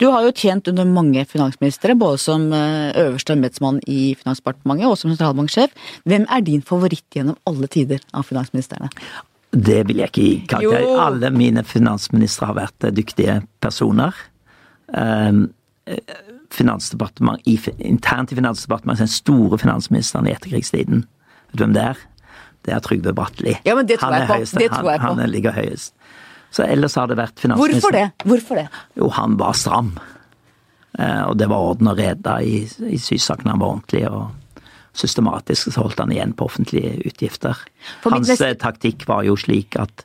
[0.00, 4.96] Du har jo tjent under mange finansministre, både som eh, øverste embetsmann i Finansdepartementet og
[5.00, 5.74] som sentralbanksjef.
[6.08, 8.90] Hvem er din favoritt gjennom alle tider av finansministrene?
[9.52, 10.86] Det vil jeg ikke gi karakter.
[11.02, 14.16] Alle mine finansministre har vært eh, dyktige personer.
[14.92, 15.48] Um,
[16.52, 17.40] Finansdepartement,
[17.80, 21.06] internt i Finansdepartementet, den store finansministeren i etterkrigstiden.
[21.48, 22.02] Vet du hvem det er?
[22.62, 23.56] Det er Trygve Bratteli.
[23.66, 24.36] Ja, det tror jeg på.
[24.36, 25.06] Høyest, det tror jeg på.
[25.08, 25.94] Han, han ligger høyest.
[26.52, 27.80] Så ellers har det vært finansminister.
[27.80, 28.28] Hvorfor det?
[28.28, 28.66] Hvorfor det?
[29.00, 29.94] Jo, han var stram.
[30.98, 33.54] Eh, og det var orden og reda i, i sysakene.
[33.54, 34.30] Han var ordentlig og
[34.92, 37.56] systematisk så holdt han igjen på offentlige utgifter.
[38.04, 38.50] Hans neste...
[38.52, 40.04] Eh, taktikk var jo slik at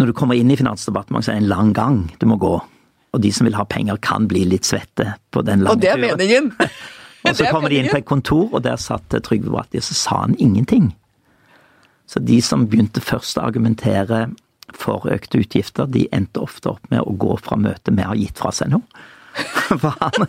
[0.00, 2.56] når du kommer inn i Finansdepartementet, så er det en lang gang du må gå.
[3.14, 5.78] Og de som vil ha penger, kan bli litt svette på den lange turen.
[5.78, 6.50] Og det er meningen!
[7.30, 9.94] og så kommer de inn på et kontor, og der satt Trygve Bratteli, og så
[9.94, 10.90] sa han ingenting.
[12.10, 14.26] Så de som begynte først å argumentere
[14.78, 18.18] for økte utgifter, de endte ofte opp med å gå fra møtet med å ha
[18.18, 19.04] gitt fra seg noe.
[19.82, 20.28] For han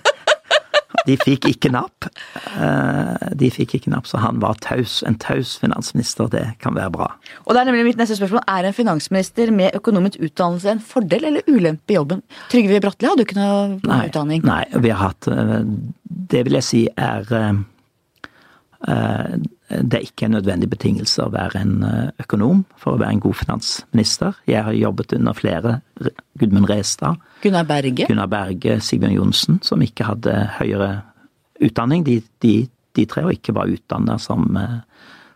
[1.06, 2.08] De fikk ikke napp.
[2.58, 5.04] Eh, de fikk ikke napp, så han var taus.
[5.06, 7.10] En taus finansminister, det kan være bra.
[7.46, 8.42] Og det er nemlig mitt neste spørsmål.
[8.50, 12.24] Er en finansminister med økonomisk utdannelse en fordel eller ulempe i jobben?
[12.50, 14.42] Trygve Bratteli hadde jo ikke noe nei, utdanning.
[14.50, 15.56] Nei, vi har hatt eh,
[16.34, 17.62] Det vil jeg si er eh,
[18.86, 23.24] det er ikke en nødvendig betingelse å være en eh, økonom for å være en
[23.24, 24.38] god finansminister.
[24.50, 25.80] Jeg har jobbet under flere.
[26.40, 27.18] Gudmund Restad.
[27.42, 28.06] Gunnar Berge.
[28.10, 30.92] Gunnar Berge, Sigbjørn Johnsen, som ikke hadde høyere
[31.66, 32.06] utdanning.
[32.06, 32.54] De, de,
[32.96, 34.80] de tre og ikke var utdanna som, eh,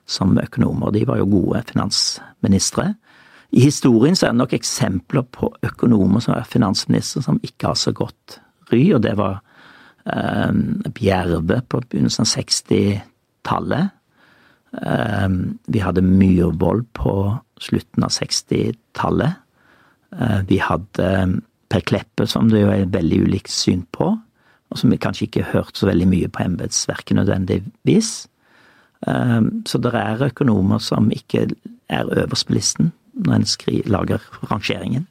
[0.06, 0.94] som økonomer.
[0.94, 2.92] De var jo gode finansministre.
[3.50, 7.80] I historien så er det nok eksempler på økonomer som er finansministre som ikke har
[7.82, 8.38] så godt
[8.70, 9.40] ry, og det var
[10.06, 10.52] eh,
[10.94, 13.16] Bjerve på begynnelsen av 60-tallet
[14.82, 17.14] Ehm, vi hadde Myhrvold på
[17.60, 19.40] slutten av 60-tallet.
[20.18, 21.38] Ehm, vi hadde ehm,
[21.70, 24.12] Per Kleppe, som det jo er veldig ulikt syn på,
[24.70, 28.28] og som vi kanskje ikke har hørt så veldig mye på embetsverket nødvendigvis.
[29.00, 31.46] Så det er økonomer som ikke
[31.88, 33.46] er øverst på listen når en
[33.86, 35.06] lager rangeringen.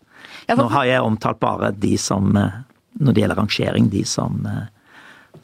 [0.49, 2.61] Nå har jeg omtalt bare de som, eh,
[3.01, 4.67] når det gjelder rangering, de som, eh,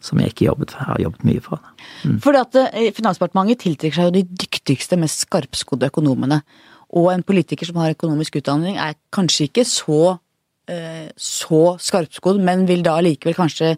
[0.04, 1.62] som jeg ikke jobbet, har jobbet mye for.
[2.04, 2.18] Mm.
[2.24, 6.42] Fordi at eh, Finansdepartementet tiltrekker seg jo de dyktigste, mest skarpskodde økonomene.
[6.94, 10.16] Og en politiker som har økonomisk utdanning er kanskje ikke så,
[11.18, 13.72] så skarpskodd, men vil da likevel kanskje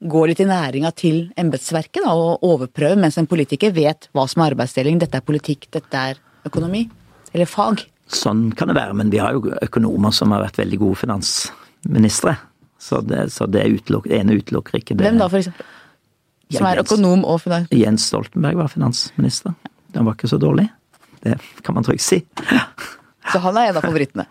[0.00, 4.54] gå litt i næringa til embetsverket og overprøve, mens en politiker vet hva som er
[4.54, 5.00] arbeidsdeling.
[5.00, 6.86] Dette er politikk, dette er økonomi.
[7.34, 7.84] Eller fag.
[8.10, 12.34] Sånn kan det være, men vi har jo økonomer som har vært veldig gode finansministre.
[12.80, 15.04] Så det, så det utelukker, ene utelukker ikke det.
[15.04, 15.68] Hvem da, for eksempel?
[16.50, 17.70] Som er økonom og finans...
[17.74, 19.54] Jens Stoltenberg var finansminister.
[19.94, 20.66] Den var ikke så dårlig.
[21.22, 22.22] Det kan man trygt si.
[23.30, 24.26] så han er en av favorittene?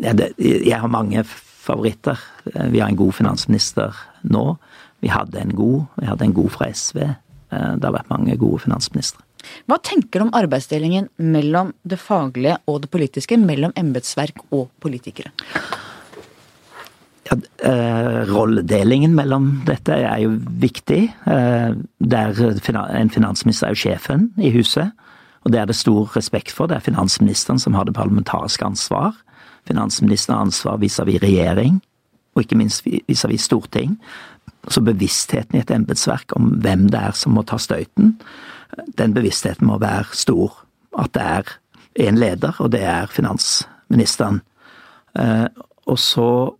[0.00, 2.20] Ja, det, jeg har mange favoritter.
[2.46, 4.54] Vi har en god finansminister nå.
[5.04, 7.02] Vi hadde en god, vi hadde en god fra SV.
[7.02, 9.24] Eh, det har vært mange gode finansministre.
[9.68, 15.32] Hva tenker du om arbeidsdelingen mellom det faglige og det politiske, mellom embetsverk og politikere?
[17.30, 21.14] Ja, eh, rolledelingen mellom dette er jo viktig.
[21.26, 22.40] Eh, der
[22.90, 24.90] en finansminister er jo sjefen i huset,
[25.44, 26.66] og det er det stor respekt for.
[26.66, 29.14] Det er finansministeren som har det parlamentariske ansvar.
[29.66, 31.80] Finansministeren har ansvar vis-à-vis -vis regjering,
[32.34, 33.98] og ikke minst vis-à-vis -vis storting.
[34.68, 38.20] Så bevisstheten i et embetsverk om hvem det er som må ta støyten,
[38.98, 40.64] den bevisstheten må være stor.
[40.98, 41.42] At det er
[42.00, 44.40] én leder, og det er finansministeren.
[45.18, 45.46] Eh,
[45.86, 46.59] og så eh,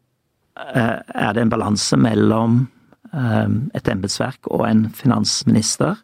[0.60, 2.60] er det en balanse mellom
[3.12, 3.48] eh,
[3.78, 6.00] et embetsverk og en finansminister.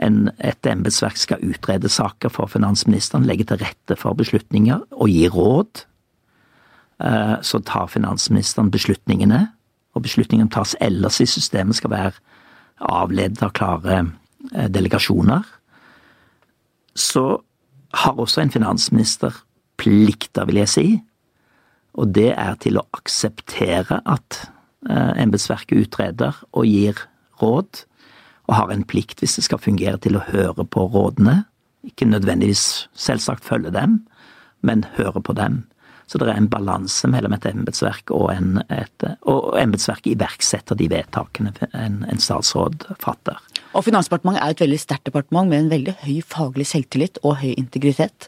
[0.00, 5.26] En, et embetsverk skal utrede saker for finansministeren, legge til rette for beslutninger og gi
[5.28, 5.84] råd.
[7.40, 9.38] Så tar finansministeren beslutningene,
[9.96, 12.10] og beslutningene tas ellers i systemet skal være
[12.92, 14.02] avledet av klare
[14.54, 15.44] Eh, delegasjoner,
[16.96, 17.42] så
[17.92, 19.34] har også en finansminister
[19.76, 20.86] plikter, vil jeg si.
[21.98, 24.42] Og det er til å akseptere at
[24.88, 27.00] eh, embetsverket utreder og gir
[27.42, 27.84] råd,
[28.50, 31.44] og har en plikt, hvis det skal fungere, til å høre på rådene.
[31.86, 34.00] Ikke nødvendigvis selvsagt følge dem,
[34.66, 35.62] men høre på dem.
[36.10, 40.88] Så det er en balanse mellom et embetsverk og, en, et, og embetsverket iverksetter de
[40.90, 43.38] vedtakene en, en statsråd fatter.
[43.78, 47.52] Og Finansdepartementet er et veldig sterkt departement med en veldig høy faglig selvtillit og høy
[47.52, 48.26] integritet.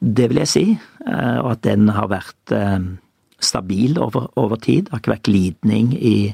[0.00, 0.64] Det vil jeg si,
[1.06, 2.78] eh, og at den har vært eh,
[3.40, 4.86] stabil over, over tid.
[4.86, 6.32] Det har ikke vært glidning i,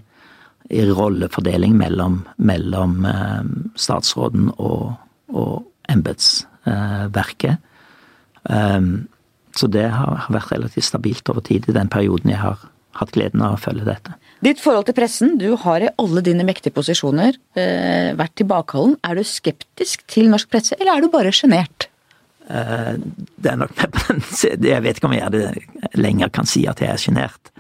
[0.70, 4.94] i rollefordeling mellom, mellom eh, statsråden og,
[5.34, 7.62] og embetsverket.
[9.56, 12.60] Så det har vært relativt stabilt over tid i den perioden jeg har
[12.98, 14.14] hatt gleden av å følge dette.
[14.46, 18.96] Ditt forhold til pressen, du har i alle dine mektige posisjoner vært tilbakeholden.
[19.06, 21.75] Er du skeptisk til norsk presse, eller er du bare sjenert?
[22.46, 23.72] Det er nok
[24.62, 25.64] Jeg vet ikke om jeg
[25.98, 27.50] lenger kan si at jeg er sjenert.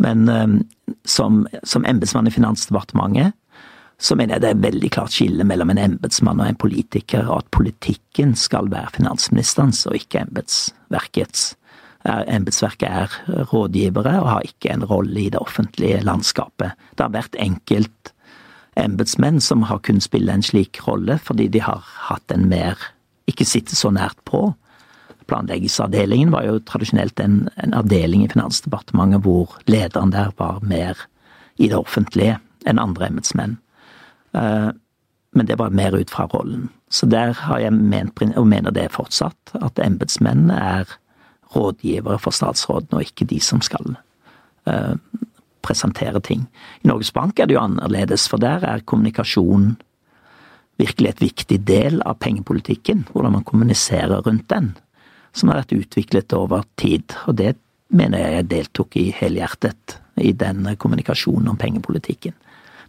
[0.00, 0.56] Men eh,
[1.04, 3.34] som, som embetsmann i Finansdepartementet
[4.00, 7.42] så mener jeg det er veldig klart skille mellom en embetsmann og en politiker, og
[7.42, 11.50] at politikken skal være finansministerens og ikke embetsverkets.
[12.08, 16.72] Embetsverket er rådgivere og har ikke en rolle i det offentlige landskapet.
[16.96, 18.14] Det har vært enkelt
[18.80, 22.80] embetsmenn som har kunnet spille en slik rolle, fordi de har hatt en mer
[23.30, 24.48] ikke sitte så nært på.
[25.30, 30.98] Planleggingsavdelingen var jo tradisjonelt en, en avdeling i Finansdepartementet hvor lederen der var mer
[31.60, 33.58] i det offentlige enn andre embetsmenn.
[34.36, 34.70] Eh,
[35.30, 36.68] men det var mer ut fra rollen.
[36.90, 40.96] Så der har jeg ment, og mener det fortsatt, at embetsmennene er
[41.54, 43.94] rådgivere for statsråden, og ikke de som skal
[44.66, 44.96] uh,
[45.62, 46.48] presentere ting.
[46.82, 49.76] I Norges Bank er det jo annerledes, for der er kommunikasjon
[50.80, 53.06] virkelig et viktig del av pengepolitikken.
[53.12, 54.72] Hvordan man kommuniserer rundt den.
[55.36, 57.14] Som har vært utviklet over tid.
[57.28, 57.54] Og det
[57.94, 62.34] mener jeg jeg deltok i helhjertet i den kommunikasjonen om pengepolitikken.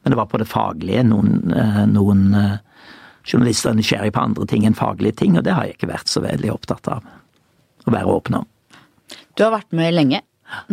[0.01, 1.03] Men det var på det faglige.
[1.05, 2.57] Noen, eh, noen eh,
[3.23, 6.09] journalister er nysgjerrige på andre ting enn faglige ting, og det har jeg ikke vært
[6.11, 7.05] så veldig opptatt av
[7.85, 8.49] å være åpen om.
[9.37, 10.21] Du har vært med lenge.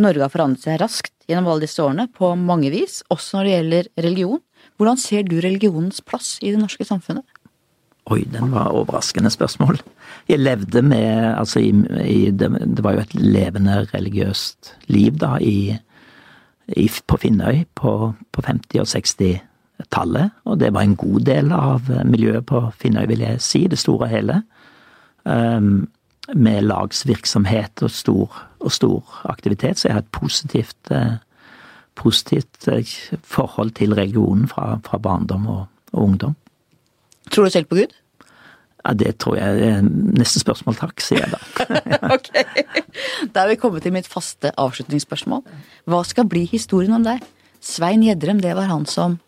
[0.01, 3.53] Norge har forandret seg raskt gjennom alle disse årene, på mange vis, også når det
[3.55, 4.41] gjelder religion.
[4.79, 7.27] Hvordan ser du religionens plass i det norske samfunnet?
[8.09, 9.83] Oi, den var overraskende spørsmål.
[10.29, 11.75] Jeg levde med Altså, i,
[12.09, 15.79] i, det, det, var jo et levende religiøst liv, da, i
[17.07, 20.31] på Finnøy på, på 50- og 60-tallet.
[20.45, 24.07] Og det var en god del av miljøet på Finnøy, vil jeg si, det store
[24.07, 24.43] og hele.
[25.25, 25.89] Um,
[26.35, 31.17] med lagsvirksomhet og stor, og stor, aktivitet, så jeg har et positivt, uh,
[31.99, 32.83] positivt uh,
[33.27, 36.37] forhold til religionen fra, fra barndom og, og, ungdom.
[37.31, 37.97] Tror du selv på Gud?
[38.87, 41.41] Ja, Det tror jeg er neste spørsmål, takk, sier jeg da.
[42.17, 42.31] ok.
[43.35, 45.43] Da er vi kommet til mitt faste avslutningsspørsmål.
[45.91, 47.25] Hva skal bli historien om deg?
[47.61, 49.19] Svein Gjedrem, det var han som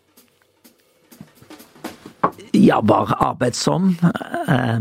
[2.55, 4.79] Ja, var arbeidsom eh,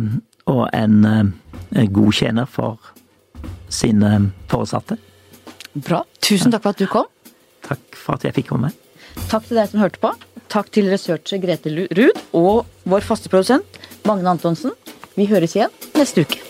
[0.51, 2.79] og en eh, god tjener for
[3.71, 4.97] sine foresatte.
[5.75, 6.03] Bra.
[6.23, 7.07] Tusen takk for at du kom.
[7.71, 8.73] Takk for at jeg fikk komme.
[9.31, 10.13] Takk til deg som hørte på.
[10.51, 14.75] Takk til researcher Grete Ruud og vår faste produsent Magne Antonsen.
[15.15, 16.50] Vi høres igjen neste uke.